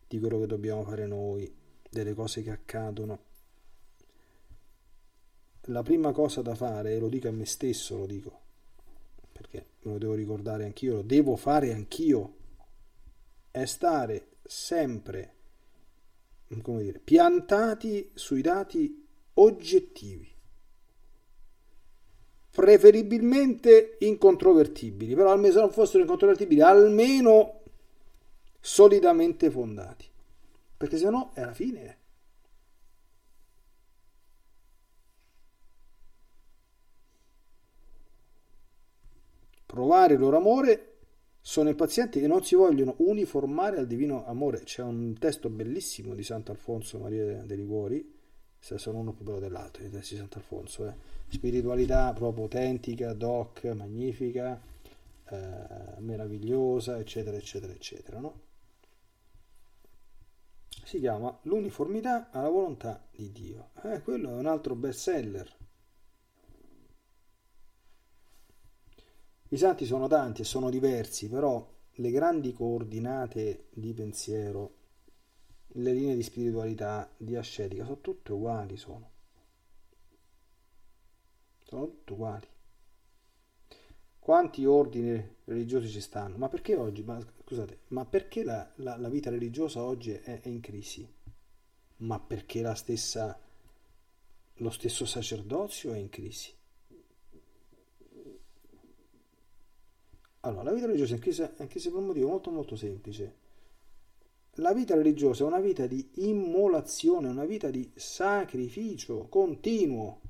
di 0.07 0.19
quello 0.19 0.38
che 0.40 0.47
dobbiamo 0.47 0.85
fare 0.85 1.07
noi, 1.07 1.53
delle 1.88 2.14
cose 2.14 2.43
che 2.43 2.51
accadono. 2.51 3.29
La 5.64 5.83
prima 5.83 6.12
cosa 6.12 6.42
da 6.42 6.55
fare, 6.55 6.94
e 6.94 6.99
lo 6.99 7.09
dico 7.09 7.29
a 7.29 7.33
me 7.33 7.46
stesso, 7.46 7.99
lo 7.99 8.07
dico, 8.07 8.40
perché 9.33 9.66
me 9.83 9.92
lo 9.92 9.99
devo 9.99 10.14
ricordare 10.14 10.64
anch'io, 10.64 10.96
lo 10.96 11.03
devo 11.03 11.37
fare 11.37 11.73
anch'io, 11.73 12.37
è 13.51 13.64
stare 13.64 14.37
sempre, 14.42 15.35
come 16.62 16.83
dire, 16.83 16.99
piantati 16.99 18.11
sui 18.14 18.42
dati 18.42 19.07
oggettivi 19.35 20.38
preferibilmente 22.51 23.96
incontrovertibili, 24.01 25.14
però 25.14 25.31
almeno 25.31 25.53
se 25.53 25.61
non 25.61 25.70
fossero 25.70 26.03
incontrovertibili, 26.03 26.61
almeno 26.61 27.61
solidamente 28.61 29.51
fondati, 29.51 30.05
perché 30.77 30.99
se 30.99 31.09
no 31.09 31.31
è 31.35 31.40
la 31.42 31.55
fine. 31.55 31.99
Provare 39.71 40.15
il 40.15 40.19
loro 40.19 40.37
amore 40.37 40.97
sono 41.41 41.69
impazienti 41.69 42.21
e 42.21 42.27
non 42.27 42.43
si 42.43 42.57
vogliono 42.57 42.97
uniformare 42.99 43.79
al 43.79 43.87
divino 43.87 44.27
amore. 44.27 44.65
C'è 44.65 44.83
un 44.83 45.15
testo 45.17 45.49
bellissimo 45.49 46.17
di 46.17 46.25
Sant'Alfonso 46.25 46.99
Maria 46.99 47.45
dei 47.45 47.57
Liguori, 47.57 48.19
se 48.59 48.79
sono 48.79 48.99
uno 48.99 49.13
più 49.13 49.25
bello 49.25 49.39
dell'altro, 49.39 49.85
i 49.85 49.89
testi 49.89 50.15
di 50.15 50.19
Sant'Alfonso. 50.19 50.89
Eh. 50.89 50.95
Spiritualità 51.29 52.13
proprio 52.15 52.43
autentica, 52.43 53.13
doc, 53.13 53.63
magnifica, 53.67 54.61
eh, 55.29 56.01
meravigliosa, 56.01 56.99
eccetera, 56.99 57.37
eccetera, 57.37 57.73
eccetera. 57.73 58.19
No? 58.19 58.41
Si 60.83 60.99
chiama 60.99 61.39
L'uniformità 61.43 62.31
alla 62.33 62.49
volontà 62.49 63.07
di 63.13 63.31
Dio. 63.31 63.69
Eh, 63.85 64.01
quello 64.03 64.31
è 64.31 64.35
un 64.35 64.47
altro 64.47 64.75
best 64.75 64.99
seller. 64.99 65.59
I 69.53 69.57
santi 69.57 69.85
sono 69.85 70.07
tanti 70.07 70.43
e 70.43 70.45
sono 70.45 70.71
diversi, 70.71 71.29
però 71.29 71.69
le 71.95 72.11
grandi 72.13 72.53
coordinate 72.53 73.67
di 73.71 73.93
pensiero, 73.93 74.75
le 75.73 75.93
linee 75.93 76.15
di 76.15 76.23
spiritualità, 76.23 77.13
di 77.17 77.35
ascetica, 77.35 77.83
sono 77.83 78.01
tutte 78.01 78.33
uguali, 78.33 78.77
sono. 78.77 79.11
Sono 81.65 81.85
tutte 81.87 82.13
uguali. 82.13 82.47
Quanti 84.21 84.65
ordini 84.65 85.37
religiosi 85.47 85.89
ci 85.89 86.01
stanno? 86.01 86.37
Ma 86.37 86.49
perché 86.49 86.77
oggi, 86.77 87.03
ma, 87.03 87.19
scusate, 87.45 87.81
ma 87.89 88.05
perché 88.05 88.45
la, 88.45 88.71
la, 88.77 88.97
la 88.99 89.09
vita 89.09 89.31
religiosa 89.31 89.83
oggi 89.83 90.13
è, 90.13 90.43
è, 90.43 90.49
in 90.49 90.61
crisi? 90.61 91.05
Ma 91.97 92.21
perché 92.21 92.63
la 92.63 92.77
stessa, 92.77 93.37
lo 94.55 94.71
stesso 94.71 95.05
sacerdozio 95.05 95.93
è 95.93 95.99
in 95.99 96.09
crisi? 96.09 96.53
Allora, 100.40 100.62
la 100.62 100.72
vita 100.72 100.87
religiosa 100.87 101.14
è 101.14 101.62
in 101.62 101.68
crisi 101.68 101.90
per 101.90 101.98
un 101.98 102.07
motivo 102.07 102.29
molto 102.29 102.50
molto 102.50 102.76
semplice. 102.76 103.48
La 104.55 104.72
vita 104.72 104.94
religiosa 104.94 105.44
è 105.44 105.46
una 105.46 105.61
vita 105.61 105.87
di 105.87 106.11
immolazione, 106.14 107.29
una 107.29 107.44
vita 107.44 107.68
di 107.70 107.90
sacrificio 107.94 109.26
continuo. 109.29 110.20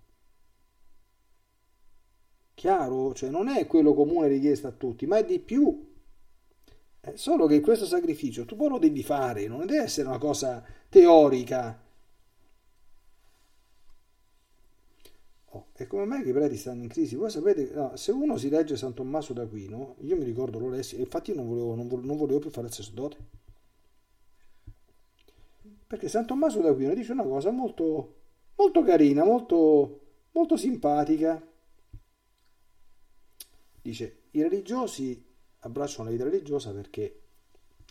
Chiaro? 2.54 3.14
Cioè 3.14 3.30
non 3.30 3.48
è 3.48 3.66
quello 3.66 3.94
comune 3.94 4.28
richiesto 4.28 4.66
a 4.66 4.72
tutti, 4.72 5.06
ma 5.06 5.18
è 5.18 5.24
di 5.24 5.38
più. 5.38 5.88
È 7.00 7.12
solo 7.14 7.46
che 7.46 7.60
questo 7.60 7.86
sacrificio 7.86 8.44
tu 8.44 8.56
poi 8.56 8.68
lo 8.68 8.78
devi 8.78 9.02
fare, 9.02 9.46
non 9.46 9.64
deve 9.64 9.84
essere 9.84 10.08
una 10.08 10.18
cosa 10.18 10.62
teorica 10.88 11.80
Oh, 15.52 15.66
e 15.74 15.86
come 15.88 16.04
mai 16.04 16.22
che 16.22 16.28
i 16.28 16.32
preti 16.32 16.56
stanno 16.56 16.82
in 16.82 16.88
crisi? 16.88 17.16
Voi 17.16 17.28
sapete, 17.28 17.70
no, 17.74 17.96
se 17.96 18.12
uno 18.12 18.36
si 18.36 18.48
legge 18.48 18.76
San 18.76 18.94
Tommaso 18.94 19.32
d'Aquino, 19.32 19.96
io 20.00 20.16
mi 20.16 20.22
ricordo 20.22 20.60
lo 20.60 20.68
lessi, 20.68 21.00
infatti 21.00 21.30
io 21.30 21.36
non 21.36 21.48
volevo, 21.48 21.74
non, 21.74 21.88
volevo, 21.88 22.06
non 22.06 22.16
volevo 22.16 22.38
più 22.38 22.50
fare 22.50 22.68
il 22.68 22.72
sacerdote. 22.72 23.16
Perché 25.88 26.08
San 26.08 26.24
Tommaso 26.24 26.60
d'Aquino 26.60 26.94
dice 26.94 27.10
una 27.10 27.24
cosa 27.24 27.50
molto, 27.50 28.14
molto 28.54 28.82
carina, 28.84 29.24
molto, 29.24 30.00
molto 30.32 30.56
simpatica. 30.56 31.44
Dice, 33.82 34.22
i 34.30 34.42
religiosi 34.42 35.20
abbracciano 35.60 36.04
la 36.04 36.10
vita 36.10 36.24
religiosa 36.24 36.70
perché 36.72 37.22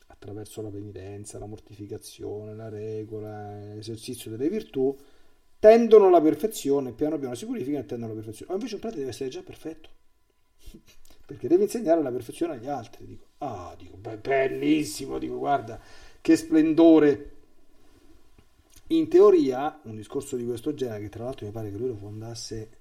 attraverso 0.07 0.61
la 0.61 0.69
penitenza, 0.69 1.39
la 1.39 1.45
mortificazione, 1.45 2.55
la 2.55 2.69
regola, 2.69 3.73
l'esercizio 3.73 4.31
delle 4.31 4.47
virtù, 4.47 4.95
tendono 5.59 6.07
alla 6.07 6.21
perfezione, 6.21 6.93
piano 6.93 7.19
piano 7.19 7.35
si 7.35 7.45
purificano 7.45 7.83
e 7.83 7.85
tendono 7.85 8.11
alla 8.11 8.21
perfezione. 8.21 8.51
Ma 8.51 8.57
invece 8.57 8.75
un 8.75 8.81
prete 8.81 8.97
deve 8.97 9.09
essere 9.09 9.29
già 9.29 9.41
perfetto, 9.41 9.89
perché 11.25 11.47
deve 11.47 11.63
insegnare 11.63 12.01
la 12.01 12.11
perfezione 12.11 12.53
agli 12.53 12.67
altri. 12.67 13.05
Dico, 13.05 13.25
ah, 13.39 13.75
dico, 13.77 13.97
bellissimo, 13.97 15.19
dico, 15.19 15.37
guarda, 15.37 15.79
che 16.21 16.35
splendore. 16.35 17.33
In 18.91 19.07
teoria, 19.07 19.81
un 19.83 19.95
discorso 19.95 20.35
di 20.35 20.45
questo 20.45 20.73
genere, 20.73 21.01
che 21.01 21.09
tra 21.09 21.23
l'altro 21.23 21.45
mi 21.45 21.51
pare 21.51 21.69
che 21.69 21.77
lui 21.77 21.89
lo 21.89 21.95
fondasse 21.95 22.77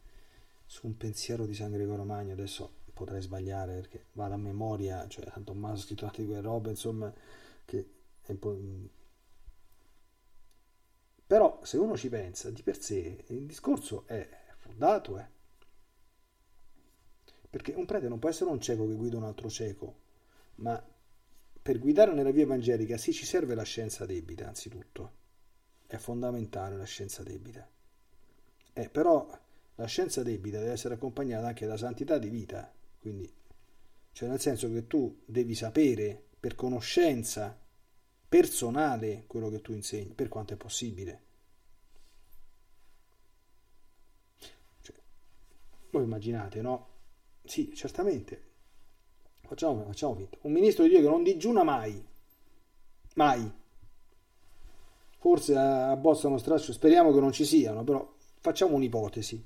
su 0.64 0.86
un 0.86 0.96
pensiero 0.96 1.44
di 1.44 1.52
San 1.52 1.70
Gregorio 1.70 2.04
Magno, 2.04 2.32
adesso 2.32 2.76
potrei 2.94 3.20
sbagliare 3.20 3.74
perché 3.74 4.04
vado 4.12 4.32
a 4.32 4.38
memoria, 4.38 5.06
cioè 5.06 5.26
San 5.30 5.44
Tommaso 5.44 5.74
ha 5.74 5.84
scritto 5.84 6.04
tante 6.04 6.22
di 6.22 6.26
quelle 6.26 6.40
robe, 6.40 6.70
insomma, 6.70 7.12
che 7.66 7.86
è 8.22 8.30
un 8.30 8.38
po' 8.38 8.58
Però 11.28 11.60
se 11.62 11.76
uno 11.76 11.94
ci 11.94 12.08
pensa, 12.08 12.50
di 12.50 12.62
per 12.62 12.80
sé 12.80 13.22
il 13.26 13.44
discorso 13.44 14.04
è 14.06 14.26
fondato, 14.56 15.18
eh. 15.18 15.26
Perché 17.50 17.72
un 17.72 17.84
prete 17.84 18.08
non 18.08 18.18
può 18.18 18.30
essere 18.30 18.48
un 18.48 18.58
cieco 18.62 18.86
che 18.86 18.94
guida 18.94 19.18
un 19.18 19.24
altro 19.24 19.50
cieco, 19.50 19.96
ma 20.56 20.82
per 21.60 21.78
guidare 21.78 22.14
nella 22.14 22.30
via 22.30 22.44
evangelica 22.44 22.96
sì 22.96 23.12
ci 23.12 23.26
serve 23.26 23.54
la 23.54 23.62
scienza 23.62 24.06
debita, 24.06 24.48
anzitutto. 24.48 25.12
È 25.86 25.98
fondamentale 25.98 26.78
la 26.78 26.84
scienza 26.84 27.22
debita. 27.22 27.68
Eh, 28.72 28.88
però 28.88 29.28
la 29.74 29.86
scienza 29.86 30.22
debita 30.22 30.58
deve 30.60 30.72
essere 30.72 30.94
accompagnata 30.94 31.46
anche 31.46 31.66
da 31.66 31.76
santità 31.76 32.16
di 32.16 32.30
vita, 32.30 32.72
quindi 32.98 33.30
cioè 34.12 34.30
nel 34.30 34.40
senso 34.40 34.72
che 34.72 34.86
tu 34.86 35.20
devi 35.26 35.54
sapere 35.54 36.24
per 36.40 36.54
conoscenza 36.54 37.54
personale 38.28 39.24
quello 39.26 39.48
che 39.48 39.60
tu 39.60 39.72
insegni, 39.72 40.12
per 40.14 40.28
quanto 40.28 40.54
è 40.54 40.56
possibile. 40.56 41.22
Cioè, 44.82 44.96
voi 45.90 46.04
immaginate, 46.04 46.60
no? 46.60 46.88
Sì, 47.44 47.74
certamente. 47.74 48.44
Facciamo, 49.46 49.84
facciamo 49.84 50.14
finta. 50.14 50.36
Un 50.42 50.52
ministro 50.52 50.84
di 50.84 50.90
Dio 50.90 51.00
che 51.00 51.08
non 51.08 51.22
digiuna 51.22 51.62
mai. 51.62 52.06
Mai. 53.14 53.50
Forse 55.16 55.56
a 55.56 55.96
Bozza 55.96 56.28
uno 56.28 56.38
straccio, 56.38 56.72
speriamo 56.72 57.12
che 57.12 57.20
non 57.20 57.32
ci 57.32 57.44
siano, 57.44 57.82
però 57.82 58.14
facciamo 58.40 58.74
un'ipotesi. 58.76 59.42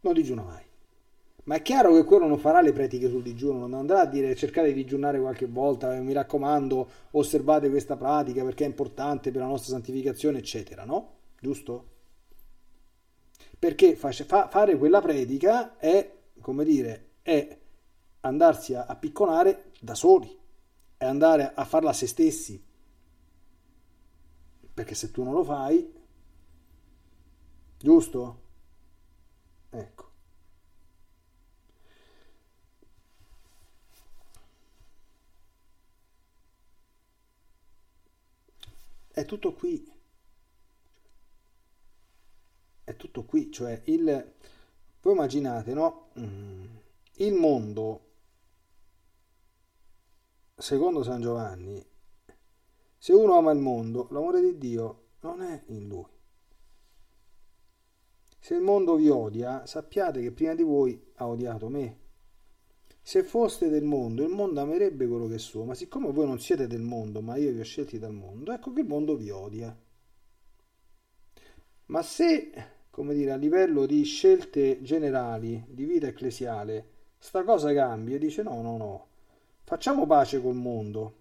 Non 0.00 0.14
digiuna 0.14 0.42
mai. 0.42 0.67
Ma 1.44 1.54
è 1.56 1.62
chiaro 1.62 1.94
che 1.94 2.04
quello 2.04 2.26
non 2.26 2.38
farà 2.38 2.60
le 2.60 2.72
prediche 2.72 3.08
sul 3.08 3.22
digiuno, 3.22 3.60
non 3.60 3.74
andrà 3.74 4.00
a 4.02 4.06
dire 4.06 4.34
cercate 4.34 4.68
di 4.68 4.74
digiunare 4.74 5.18
qualche 5.18 5.46
volta, 5.46 5.94
eh, 5.96 6.00
mi 6.00 6.12
raccomando, 6.12 6.88
osservate 7.12 7.70
questa 7.70 7.96
pratica 7.96 8.44
perché 8.44 8.64
è 8.64 8.68
importante 8.68 9.30
per 9.30 9.40
la 9.40 9.46
nostra 9.46 9.72
santificazione, 9.72 10.38
eccetera, 10.38 10.84
no? 10.84 11.16
Giusto? 11.40 11.96
Perché 13.58 13.96
fa, 13.96 14.12
fa, 14.12 14.48
fare 14.48 14.76
quella 14.76 15.00
predica 15.00 15.78
è, 15.78 16.16
come 16.40 16.64
dire, 16.64 17.06
è 17.22 17.58
andarsi 18.20 18.74
a 18.74 18.94
picconare 18.96 19.70
da 19.80 19.94
soli, 19.94 20.36
è 20.96 21.04
andare 21.04 21.52
a 21.54 21.64
farla 21.64 21.90
a 21.90 21.94
se 21.94 22.06
stessi. 22.06 22.62
Perché 24.74 24.94
se 24.94 25.10
tu 25.10 25.22
non 25.24 25.32
lo 25.34 25.44
fai, 25.44 25.92
giusto? 27.78 28.40
Ecco. 29.70 30.06
È 39.18 39.24
tutto 39.24 39.52
qui. 39.52 39.84
È 42.84 42.94
tutto 42.94 43.24
qui, 43.24 43.50
cioè 43.50 43.82
il... 43.86 44.34
Voi 45.00 45.12
immaginate, 45.12 45.74
no? 45.74 46.10
Mm, 46.20 46.76
il 47.14 47.34
mondo, 47.34 48.10
secondo 50.54 51.02
San 51.02 51.20
Giovanni, 51.20 51.84
se 52.96 53.12
uno 53.12 53.36
ama 53.36 53.50
il 53.50 53.58
mondo, 53.58 54.06
l'amore 54.12 54.40
di 54.40 54.56
Dio 54.56 55.06
non 55.22 55.42
è 55.42 55.64
in 55.66 55.88
lui. 55.88 56.06
Se 58.38 58.54
il 58.54 58.60
mondo 58.60 58.94
vi 58.94 59.08
odia, 59.08 59.66
sappiate 59.66 60.22
che 60.22 60.30
prima 60.30 60.54
di 60.54 60.62
voi 60.62 61.10
ha 61.16 61.26
odiato 61.26 61.68
me. 61.68 61.98
Se 63.08 63.22
foste 63.22 63.70
del 63.70 63.84
mondo, 63.84 64.22
il 64.22 64.28
mondo 64.28 64.60
amerebbe 64.60 65.08
quello 65.08 65.28
che 65.28 65.36
è 65.36 65.38
suo, 65.38 65.64
ma 65.64 65.72
siccome 65.72 66.12
voi 66.12 66.26
non 66.26 66.38
siete 66.40 66.66
del 66.66 66.82
mondo, 66.82 67.22
ma 67.22 67.36
io 67.36 67.50
vi 67.52 67.60
ho 67.60 67.64
scelti 67.64 67.98
dal 67.98 68.12
mondo, 68.12 68.52
ecco 68.52 68.70
che 68.70 68.82
il 68.82 68.86
mondo 68.86 69.16
vi 69.16 69.30
odia. 69.30 69.74
Ma 71.86 72.02
se, 72.02 72.52
come 72.90 73.14
dire, 73.14 73.30
a 73.30 73.36
livello 73.36 73.86
di 73.86 74.04
scelte 74.04 74.82
generali 74.82 75.64
di 75.68 75.86
vita 75.86 76.06
ecclesiale, 76.06 76.86
sta 77.16 77.44
cosa 77.44 77.72
cambia 77.72 78.16
e 78.16 78.18
dice 78.18 78.42
no, 78.42 78.60
no, 78.60 78.76
no, 78.76 79.06
facciamo 79.62 80.06
pace 80.06 80.42
col 80.42 80.56
mondo, 80.56 81.14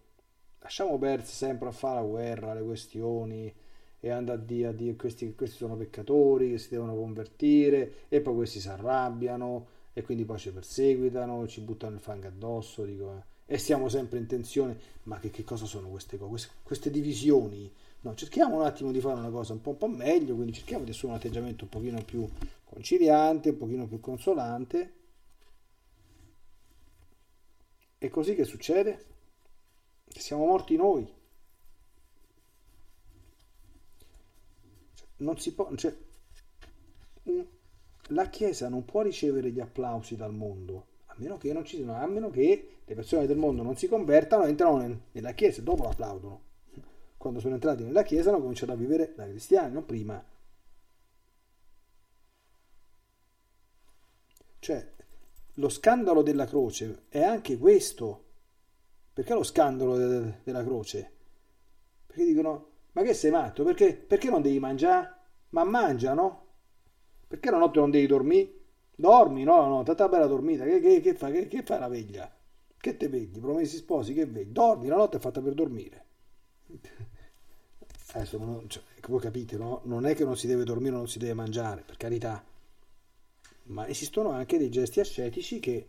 lasciamo 0.60 0.98
perdere 0.98 1.30
sempre 1.30 1.70
a 1.70 1.72
fare 1.72 2.02
la 2.02 2.06
guerra, 2.06 2.54
le 2.54 2.64
questioni 2.64 3.56
e 4.02 4.10
andare 4.10 4.40
a 4.40 4.42
dire, 4.42 4.76
dire 4.76 4.98
questi, 4.98 5.34
questi 5.34 5.56
sono 5.56 5.78
peccatori 5.78 6.52
che 6.52 6.58
si 6.58 6.68
devono 6.68 6.96
convertire 6.98 7.94
e 8.10 8.20
poi 8.20 8.36
questi 8.36 8.60
si 8.60 8.68
arrabbiano 8.68 9.77
e 9.98 10.04
quindi 10.04 10.26
poi 10.26 10.38
ci 10.38 10.52
perseguitano, 10.52 11.48
ci 11.48 11.60
buttano 11.62 11.96
il 11.96 12.02
fango 12.02 12.28
addosso, 12.28 12.86
dico, 12.86 13.16
eh. 13.16 13.56
e 13.56 13.58
siamo 13.58 13.90
sempre 13.90 14.20
in 14.20 14.28
tensione, 14.28 14.80
ma 15.06 15.18
che, 15.18 15.32
che 15.32 15.44
cosa 15.44 15.66
sono 15.66 15.88
queste 15.90 16.20
cose, 16.20 16.30
queste, 16.30 16.52
queste, 16.62 16.92
divisioni? 16.92 17.74
No, 18.02 18.14
cerchiamo 18.14 18.58
un 18.58 18.62
attimo 18.62 18.92
di 18.92 19.02
fare 19.02 19.18
una 19.18 19.32
cosa 19.32 19.54
un 19.54 19.62
po', 19.62 19.72
un 19.72 19.78
po' 19.78 19.88
meglio, 19.88 20.36
quindi 20.36 20.54
cerchiamo 20.54 20.84
di 20.84 20.92
assumere 20.92 21.18
un 21.18 21.26
atteggiamento 21.26 21.64
un 21.64 21.70
pochino 21.72 22.04
più 22.04 22.30
conciliante, 22.64 23.50
un 23.50 23.58
pochino 23.58 23.88
più 23.88 24.00
consolante. 24.00 24.94
E 27.98 28.10
così 28.12 28.36
che 28.36 28.44
succede? 28.44 29.06
Siamo 30.10 30.46
morti 30.46 30.76
noi. 30.76 31.12
Cioè, 34.94 35.08
non 35.18 35.40
si 35.40 35.56
può... 35.56 35.74
Cioè, 35.76 35.98
la 38.08 38.30
Chiesa 38.30 38.70
non 38.70 38.86
può 38.86 39.02
ricevere 39.02 39.52
gli 39.52 39.60
applausi 39.60 40.16
dal 40.16 40.34
mondo, 40.34 40.86
a 41.08 41.16
meno 41.18 41.38
che 41.38 41.52
non 41.54 41.66
ci 41.66 41.84
a 41.88 42.08
meno 42.08 42.30
che 42.30 42.80
le 42.86 42.96
persone 42.96 43.26
del 43.26 43.38
mondo 43.38 43.64
non 43.64 43.76
si 43.76 43.88
convertano, 43.88 44.46
entrano 44.46 45.02
nella 45.12 45.32
Chiesa 45.34 45.60
e 45.60 45.64
dopo 45.64 45.84
l'applaudono. 45.84 46.42
Quando 47.18 47.40
sono 47.40 47.56
entrati 47.56 47.84
nella 47.84 48.04
Chiesa 48.04 48.30
hanno 48.30 48.40
cominciato 48.40 48.72
a 48.72 48.76
vivere 48.76 49.14
da 49.16 49.28
cristiani, 49.28 49.74
non 49.74 49.86
prima. 49.86 50.24
Cioè, 54.60 54.92
lo 55.56 55.70
scandalo 55.70 56.22
della 56.22 56.46
croce 56.46 57.04
è 57.10 57.24
anche 57.24 57.58
questo. 57.58 58.24
Perché 59.14 59.34
lo 59.34 59.44
scandalo 59.44 59.98
de- 59.98 60.34
della 60.44 60.64
croce? 60.64 61.12
Perché 62.06 62.26
dicono, 62.26 62.70
ma 62.92 63.02
che 63.02 63.14
sei 63.14 63.32
matto? 63.32 63.64
Perché, 63.64 63.96
perché 63.96 64.30
non 64.30 64.42
devi 64.42 64.60
mangiare? 64.60 65.16
Ma 65.50 65.64
mangia, 65.64 66.14
no? 66.14 66.47
Perché 67.28 67.52
la 67.52 67.58
notte 67.58 67.80
non 67.80 67.92
devi 67.92 68.08
dormire? 68.08 68.54
Dormi, 68.96 69.44
no, 69.44 69.68
no, 69.68 69.84
tanta 69.84 70.08
bella 70.08 70.26
dormita. 70.26 70.64
Che, 70.64 70.80
che, 70.80 71.02
che, 71.02 71.14
fa, 71.14 71.30
che, 71.30 71.48
che 71.48 71.62
fa 71.62 71.78
la 71.78 71.88
veglia? 71.88 72.34
Che 72.78 72.98
te 72.98 73.08
vegli? 73.08 73.40
Promessi 73.40 73.78
sposi, 73.78 74.14
che 74.14 74.26
vegli? 74.26 74.52
Dormi, 74.52 74.88
la 74.88 74.96
notte 74.96 75.18
è 75.18 75.20
fatta 75.20 75.42
per 75.42 75.54
dormire. 75.54 76.06
Adesso, 78.14 78.38
non, 78.38 78.68
cioè, 78.68 78.82
voi 79.08 79.20
capite, 79.20 79.58
no? 79.58 79.82
Non 79.84 80.06
è 80.06 80.16
che 80.16 80.24
non 80.24 80.38
si 80.38 80.48
deve 80.48 80.64
dormire 80.64 80.96
o 80.96 80.98
non 80.98 81.08
si 81.08 81.20
deve 81.20 81.34
mangiare, 81.34 81.84
per 81.86 81.98
carità. 81.98 82.44
Ma 83.64 83.88
esistono 83.88 84.32
anche 84.32 84.58
dei 84.58 84.70
gesti 84.70 85.00
ascetici 85.00 85.60
che 85.60 85.88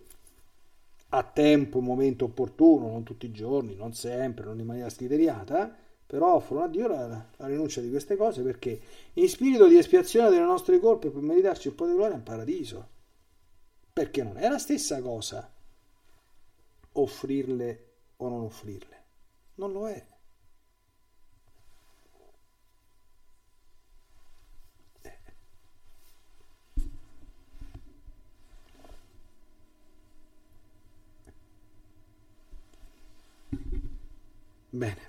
a 1.11 1.23
tempo, 1.23 1.81
momento 1.81 2.27
opportuno, 2.27 2.91
non 2.91 3.05
tutti 3.05 3.27
i 3.27 3.33
giorni, 3.33 3.75
non 3.75 3.95
sempre, 3.95 4.45
non 4.45 4.59
in 4.59 4.67
maniera 4.67 4.91
scriteriata, 4.91 5.75
però 6.09 6.37
offrono 6.37 6.65
a 6.65 6.69
Dio 6.69 6.89
la, 6.89 7.07
la, 7.07 7.47
rinuncia 7.47 7.83
di 7.83 7.91
queste 7.91 8.17
cose 8.17 8.41
perché 8.43 8.81
in 9.13 9.29
spirito 9.29 9.69
di 9.69 9.77
espiazione 9.77 10.31
delle 10.31 10.43
nostre 10.43 10.81
colpe 10.81 11.11
per 11.11 11.21
meritarci 11.21 11.69
il 11.69 11.75
potere 11.75 11.93
di 11.93 11.99
gloria 11.99 12.17
in 12.17 12.23
paradiso. 12.23 12.89
Perché 13.93 14.23
non 14.23 14.39
è 14.39 14.49
la 14.49 14.57
stessa 14.57 15.03
cosa 15.03 15.53
offrirle 16.93 17.85
o 18.17 18.29
non 18.31 18.45
offrirle. 18.45 19.05
Non 19.57 19.73
lo 19.73 19.87
è. 19.87 20.07
Bene 34.71 35.08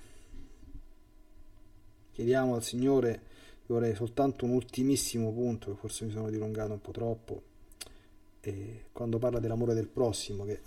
chiediamo 2.20 2.54
al 2.54 2.62
Signore, 2.62 3.22
vorrei 3.66 3.94
soltanto 3.94 4.44
un 4.44 4.50
ultimissimo 4.50 5.32
punto, 5.32 5.70
che 5.70 5.76
forse 5.78 6.04
mi 6.04 6.10
sono 6.10 6.28
dilungato 6.28 6.72
un 6.72 6.80
po' 6.80 6.90
troppo, 6.90 7.42
e 8.40 8.84
quando 8.92 9.18
parla 9.18 9.38
dell'amore 9.38 9.72
del 9.72 9.88
prossimo, 9.88 10.44
che, 10.44 10.60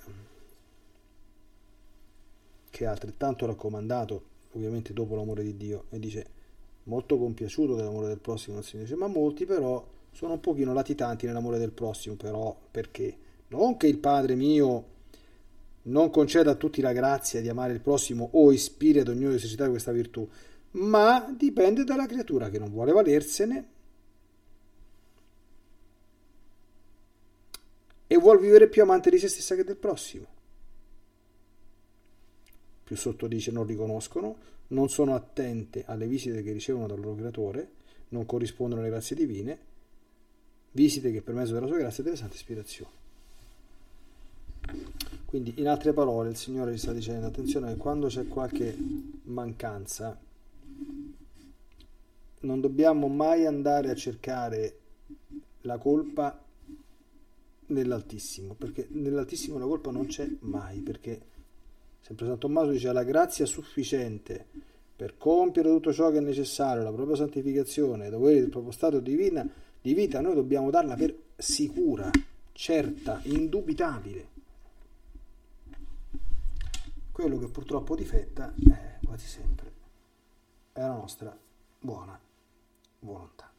che 2.72 2.84
è 2.84 2.88
altrettanto 2.88 3.46
raccomandato, 3.46 4.24
ovviamente 4.54 4.94
dopo 4.94 5.16
l'amore 5.16 5.44
di 5.44 5.56
Dio, 5.56 5.86
e 5.92 6.00
dice 6.00 6.26
molto 6.86 7.20
compiaciuto 7.20 7.76
dell'amore 7.76 8.08
del 8.08 8.20
prossimo, 8.20 8.58
il 8.58 8.64
Signore 8.64 8.88
dice, 8.88 8.98
ma 8.98 9.08
molti 9.08 9.46
però 9.46 9.86
sono 10.12 10.34
un 10.34 10.40
pochino 10.40 10.74
latitanti 10.74 11.28
nell'amore 11.28 11.60
del 11.60 11.72
prossimo, 11.72 12.16
però 12.16 12.56
perché? 12.72 13.16
Non 13.50 13.78
che 13.78 13.86
il 13.86 14.00
Padre 14.00 14.34
mio 14.34 14.86
non 15.84 16.10
conceda 16.10 16.52
a 16.52 16.56
tutti 16.56 16.82
la 16.82 16.94
grazia 16.94 17.42
di 17.42 17.50
amare 17.50 17.74
il 17.74 17.82
prossimo 17.82 18.30
o 18.32 18.52
ispiri 18.52 19.00
ad 19.00 19.10
ognuno 19.10 19.30
di 19.30 19.36
esercitare 19.36 19.70
questa 19.70 19.92
virtù, 19.92 20.28
ma 20.74 21.34
dipende 21.36 21.84
dalla 21.84 22.06
creatura 22.06 22.50
che 22.50 22.60
non 22.60 22.70
vuole 22.70 22.92
valersene 22.92 23.68
e 28.08 28.18
vuole 28.18 28.40
vivere 28.40 28.68
più 28.68 28.82
amante 28.84 29.10
di 29.10 29.18
se 29.18 29.28
stessa 29.28 29.56
che 29.56 29.64
del 29.64 29.78
prossimo. 29.78 30.28
Più 32.84 32.96
sotto 32.96 33.28
dice 33.28 33.52
non 33.52 33.66
riconoscono, 33.66 34.36
non 34.68 34.90
sono 34.90 35.16
attente 35.16 35.84
alle 35.86 36.08
visite 36.08 36.44
che 36.44 36.52
ricevono 36.52 36.88
dal 36.88 37.00
loro 37.00 37.16
creatore, 37.16 37.72
non 38.10 38.26
corrispondono 38.26 38.82
alle 38.82 38.90
grazie 38.90 39.16
divine, 39.16 39.58
visite 40.72 41.12
che 41.12 41.22
per 41.22 41.34
mezzo 41.34 41.54
della 41.54 41.68
sua 41.68 41.78
grazia 41.78 42.02
e 42.02 42.06
delle 42.06 42.18
sante 42.18 42.36
ispirazioni. 42.36 42.92
Quindi, 45.26 45.54
in 45.58 45.68
altre 45.68 45.94
parole, 45.94 46.30
il 46.30 46.38
Signore 46.38 46.74
ci 46.74 46.80
sta 46.80 46.94
dicendo: 46.94 47.26
attenzione 47.26 47.74
che 47.74 47.78
quando 47.78 48.08
c'è 48.08 48.28
qualche 48.28 48.76
mancanza, 49.24 50.20
non 52.44 52.62
dobbiamo 52.62 53.08
mai 53.08 53.46
andare 53.46 53.90
a 53.90 53.96
cercare 53.96 54.80
la 55.62 55.78
colpa 55.78 56.42
nell'Altissimo, 57.68 58.54
perché 58.54 58.88
nell'Altissimo 58.92 59.58
la 59.58 59.66
colpa 59.66 59.92
non 59.92 60.06
c'è 60.06 60.30
mai, 60.40 60.80
perché 60.82 61.22
sempre 62.02 62.26
San 62.26 62.38
Tommaso 62.38 62.72
dice 62.72 62.92
la 62.92 63.04
grazia 63.04 63.46
sufficiente 63.46 64.46
per 64.96 65.18
compiere 65.18 65.70
tutto 65.70 65.94
ciò 65.94 66.12
che 66.12 66.18
è 66.18 66.22
necessario, 66.22 66.84
la 66.84 66.92
propria 66.92 67.16
santificazione, 67.16 68.10
dovere 68.10 68.42
del 68.42 68.50
proprio 68.50 68.72
stato 68.72 69.00
divina, 69.00 69.48
di 69.82 69.94
vita, 69.94 70.22
noi 70.22 70.36
dobbiamo 70.36 70.70
darla 70.70 70.96
per 70.96 71.16
sicura, 71.36 72.10
certa, 72.52 73.20
indubitabile. 73.24 74.32
Quello 77.12 77.38
che 77.38 77.48
purtroppo 77.48 77.96
difetta 77.96 78.54
è 78.70 79.06
quasi 79.06 79.28
sempre 79.28 79.72
è 80.74 80.80
la 80.80 80.94
nostra 80.94 81.38
buona 81.80 82.23
volontà. 83.04 83.53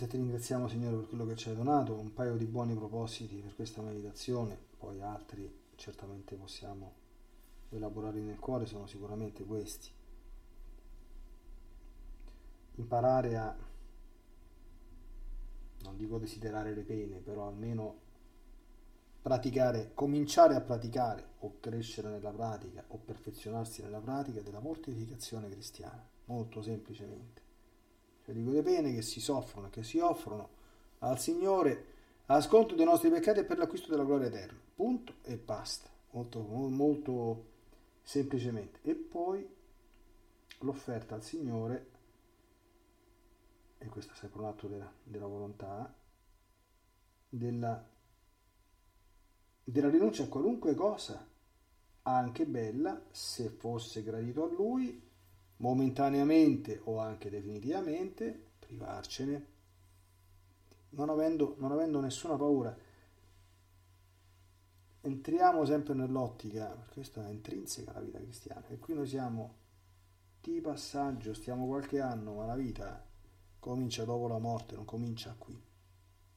Mentre 0.00 0.16
ti 0.16 0.24
ringraziamo 0.24 0.66
Signore 0.66 0.96
per 0.96 1.08
quello 1.08 1.26
che 1.26 1.36
ci 1.36 1.50
hai 1.50 1.56
donato, 1.56 1.92
un 1.92 2.14
paio 2.14 2.34
di 2.36 2.46
buoni 2.46 2.74
propositi 2.74 3.36
per 3.36 3.54
questa 3.54 3.82
meditazione, 3.82 4.58
poi 4.78 5.02
altri 5.02 5.54
certamente 5.74 6.36
possiamo 6.36 6.94
elaborare 7.68 8.18
nel 8.20 8.38
cuore, 8.38 8.64
sono 8.64 8.86
sicuramente 8.86 9.44
questi. 9.44 9.90
Imparare 12.76 13.36
a, 13.36 13.54
non 15.82 15.96
dico 15.98 16.16
desiderare 16.16 16.72
le 16.72 16.82
pene, 16.82 17.18
però 17.18 17.48
almeno 17.48 17.98
praticare, 19.20 19.90
cominciare 19.92 20.54
a 20.54 20.62
praticare 20.62 21.32
o 21.40 21.56
crescere 21.60 22.08
nella 22.08 22.30
pratica 22.30 22.82
o 22.88 22.96
perfezionarsi 22.96 23.82
nella 23.82 24.00
pratica 24.00 24.40
della 24.40 24.60
mortificazione 24.60 25.50
cristiana, 25.50 26.02
molto 26.24 26.62
semplicemente 26.62 27.48
di 28.32 28.42
quelle 28.42 28.62
pene 28.62 28.94
che 28.94 29.02
si 29.02 29.20
soffrono 29.20 29.68
e 29.68 29.70
che 29.70 29.82
si 29.82 29.98
offrono 29.98 30.48
al 31.00 31.18
Signore 31.18 31.86
a 32.26 32.40
sconto 32.40 32.74
dei 32.74 32.84
nostri 32.84 33.10
peccati 33.10 33.40
e 33.40 33.44
per 33.44 33.58
l'acquisto 33.58 33.90
della 33.90 34.04
gloria 34.04 34.28
eterna. 34.28 34.58
Punto 34.74 35.14
e 35.22 35.36
basta. 35.36 35.88
Molto, 36.12 36.40
molto 36.40 37.44
semplicemente. 38.02 38.80
E 38.82 38.94
poi 38.94 39.46
l'offerta 40.60 41.14
al 41.14 41.22
Signore 41.22 41.98
e 43.82 43.86
questo 43.88 44.12
è 44.12 44.16
sempre 44.16 44.40
un 44.40 44.46
atto 44.46 44.66
della, 44.66 44.92
della 45.02 45.26
volontà, 45.26 45.90
della, 47.30 47.82
della 49.64 49.88
rinuncia 49.88 50.24
a 50.24 50.28
qualunque 50.28 50.74
cosa, 50.74 51.26
anche 52.02 52.44
bella, 52.44 53.02
se 53.10 53.48
fosse 53.48 54.02
gradito 54.02 54.44
a 54.44 54.52
lui, 54.52 55.09
momentaneamente 55.60 56.80
o 56.84 56.98
anche 56.98 57.30
definitivamente, 57.30 58.48
privarcene, 58.58 59.46
non 60.90 61.08
avendo, 61.10 61.54
non 61.58 61.72
avendo 61.72 62.00
nessuna 62.00 62.36
paura. 62.36 62.76
Entriamo 65.02 65.64
sempre 65.64 65.94
nell'ottica, 65.94 66.66
perché 66.66 66.94
questa 66.94 67.26
è 67.26 67.30
intrinseca 67.30 67.92
la 67.92 68.00
vita 68.00 68.18
cristiana, 68.18 68.66
e 68.68 68.78
qui 68.78 68.94
noi 68.94 69.06
siamo 69.06 69.54
di 70.40 70.60
passaggio, 70.60 71.34
stiamo 71.34 71.66
qualche 71.66 72.00
anno, 72.00 72.34
ma 72.34 72.46
la 72.46 72.56
vita 72.56 73.06
comincia 73.58 74.04
dopo 74.04 74.28
la 74.28 74.38
morte, 74.38 74.74
non 74.74 74.84
comincia 74.84 75.34
qui. 75.38 75.58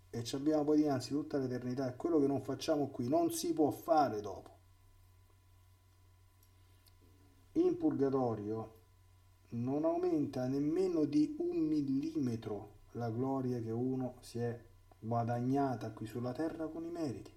E 0.10 0.24
ci 0.24 0.36
abbiamo 0.36 0.64
poi 0.64 0.78
dinanzi 0.78 1.10
tutta 1.10 1.38
l'eternità 1.38 1.90
e 1.90 1.96
quello 1.96 2.20
che 2.20 2.28
non 2.28 2.42
facciamo 2.42 2.88
qui 2.88 3.08
non 3.08 3.32
si 3.32 3.54
può 3.54 3.72
fare 3.72 4.22
dopo. 4.22 4.52
In 7.54 7.78
purgatorio 7.78 8.82
non 9.54 9.86
aumenta 9.86 10.48
nemmeno 10.48 11.06
di 11.06 11.36
un 11.40 11.58
millimetro 11.58 12.82
la 12.94 13.10
gloria 13.10 13.62
che 13.62 13.72
uno 13.72 14.16
si 14.22 14.40
è 14.40 14.60
guadagnata 15.00 15.92
qui 15.92 16.06
sulla 16.06 16.32
terra 16.32 16.68
con 16.68 16.86
i 16.86 16.90
meriti. 16.90 17.32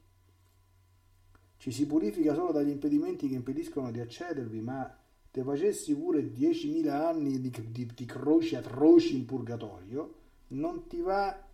Ci 1.58 1.70
si 1.70 1.86
purifica 1.86 2.34
solo 2.34 2.52
dagli 2.52 2.68
impedimenti 2.68 3.28
che 3.28 3.34
impediscono 3.34 3.90
di 3.90 4.00
accedervi, 4.00 4.60
ma 4.60 4.94
te 5.30 5.42
facessi 5.42 5.94
pure 5.94 6.22
10.000 6.22 6.88
anni 6.88 7.40
di, 7.40 7.50
di, 7.70 7.90
di 7.94 8.04
croci 8.04 8.54
atroci 8.56 9.16
in 9.16 9.24
purgatorio, 9.24 10.14
non 10.48 10.86
ti 10.86 11.00
va 11.00 11.44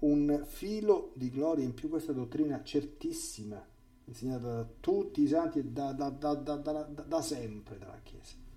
un 0.00 0.42
filo 0.46 1.12
di 1.14 1.30
gloria 1.30 1.64
in 1.64 1.74
più 1.74 1.88
questa 1.88 2.12
dottrina 2.12 2.62
certissima, 2.62 3.64
insegnata 4.04 4.54
da 4.54 4.68
tutti 4.80 5.22
i 5.22 5.28
santi 5.28 5.58
e 5.58 5.64
da, 5.64 5.92
da, 5.92 6.08
da, 6.10 6.34
da, 6.34 7.22
sempre 7.22 7.78
dalla 7.78 8.00
Chiesa. 8.02 8.47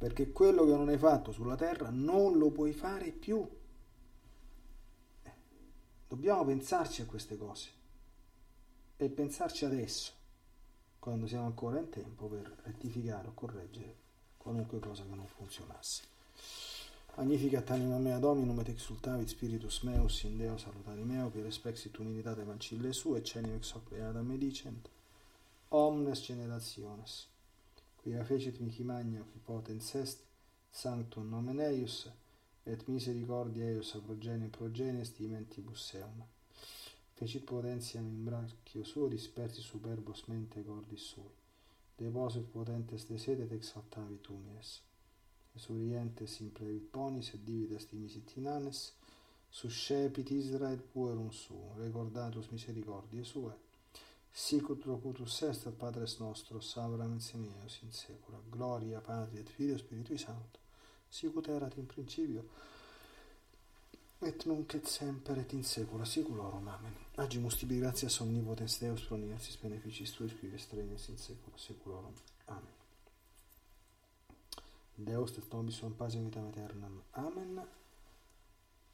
Perché 0.00 0.32
quello 0.32 0.64
che 0.64 0.74
non 0.74 0.88
hai 0.88 0.96
fatto 0.96 1.30
sulla 1.30 1.56
terra 1.56 1.90
non 1.90 2.38
lo 2.38 2.48
puoi 2.50 2.72
fare 2.72 3.10
più. 3.10 3.46
Eh, 5.22 5.30
dobbiamo 6.08 6.42
pensarci 6.46 7.02
a 7.02 7.04
queste 7.04 7.36
cose 7.36 7.68
e 8.96 9.10
pensarci 9.10 9.66
adesso 9.66 10.12
quando 10.98 11.26
siamo 11.26 11.44
ancora 11.44 11.78
in 11.80 11.90
tempo 11.90 12.28
per 12.28 12.50
rettificare 12.62 13.28
o 13.28 13.34
correggere 13.34 13.94
qualunque 14.38 14.78
cosa 14.78 15.04
che 15.04 15.14
non 15.14 15.26
funzionasse. 15.26 16.02
Magnificat 17.16 17.68
anima 17.70 17.98
mea 17.98 18.18
Dominum 18.18 18.58
et 18.60 18.68
exultavit 18.68 19.28
spiritus 19.28 19.82
meus 19.82 20.22
in 20.22 20.38
Deo 20.38 20.56
salutari 20.56 21.02
meo, 21.02 21.28
per 21.28 21.42
respexit 21.42 21.98
unitate 21.98 22.44
mancille 22.44 22.94
sue, 22.94 23.22
cenim 23.22 23.52
ex 23.56 23.74
hoc 23.74 23.90
beata 23.90 24.22
me 24.22 24.38
dicent, 24.38 24.88
omnes 25.68 26.22
generationes, 26.22 27.26
quia 28.00 28.24
fecit 28.30 28.56
mihi 28.64 28.84
magna 28.92 29.22
qui 29.30 29.38
potens 29.48 29.94
est 30.02 30.18
sanctum 30.82 31.26
nomen 31.34 31.60
eius 31.70 31.96
et 32.72 32.80
misericordia 32.88 33.64
eius 33.72 33.94
a 33.96 34.00
progenie 34.06 34.54
progenes 34.58 35.08
dimentibus 35.18 35.84
eum 36.02 36.18
fecit 37.16 37.44
potentiam 37.52 38.06
in 38.14 38.24
brachio 38.28 38.82
suo 38.84 39.06
dispersi 39.16 39.60
superbos 39.62 40.20
mente 40.30 40.64
cordis 40.68 41.04
sui. 41.10 41.32
Deposit 42.02 42.46
potentes 42.56 43.02
de 43.10 43.18
sede 43.24 43.42
et 43.44 43.52
exaltavit 43.58 44.24
humines 44.28 44.70
esurientes 45.56 46.40
in 46.40 46.50
plevit 46.56 46.96
et 47.34 47.44
divides 47.44 47.88
dimisit 47.90 48.36
inanes 48.36 48.92
suscepit 49.50 50.30
Israel 50.30 50.80
puerum 50.92 51.30
suum 51.42 51.74
recordatus 51.82 52.46
misericordiae 52.52 53.24
suae 53.24 53.56
sicut 54.32 54.84
locutus 54.84 55.42
est 55.42 55.66
ad 55.66 55.74
Padres 55.74 56.18
nostros, 56.18 56.76
Abraham 56.76 57.16
et 57.16 57.22
Simeus 57.22 57.80
in 57.82 57.92
secula, 57.92 58.38
gloria 58.50 59.00
Patri 59.00 59.38
et 59.38 59.48
Filio 59.48 59.78
Spiritui 59.78 60.18
Sancto, 60.18 60.58
sicut 61.08 61.48
erat 61.48 61.76
in 61.76 61.86
principio, 61.86 62.44
et 64.22 64.46
nunc 64.46 64.74
et 64.74 64.86
semper 64.86 65.38
et 65.38 65.52
in 65.52 65.62
saecula 65.62 66.04
saeculorum. 66.04 66.68
Amen. 66.68 66.94
Agimus 67.16 67.56
tibi 67.56 67.78
gratias 67.80 68.20
omnipotens 68.20 68.78
Deus 68.80 69.02
pro 69.06 69.16
universis 69.16 69.56
beneficis 69.62 70.12
tuis 70.12 70.34
qui 70.38 70.48
vestrenes 70.48 71.08
in 71.08 71.18
saecula 71.18 71.58
saeculorum. 71.58 72.14
Amen. 72.48 72.76
Deus 74.96 75.36
et 75.38 75.52
nobis 75.52 75.80
suam 75.80 75.94
pacem 75.94 76.24
vitam 76.24 76.46
aeternam. 76.46 77.02
Amen. 77.12 77.60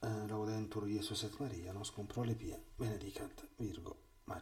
Eh, 0.02 0.26
laudentur 0.30 0.88
Iesus 0.88 1.24
et 1.24 1.40
Maria, 1.40 1.72
nos 1.72 1.90
cum 1.90 2.06
prole 2.06 2.34
pia, 2.34 2.58
benedicat 2.78 3.44
Virgo 3.58 4.05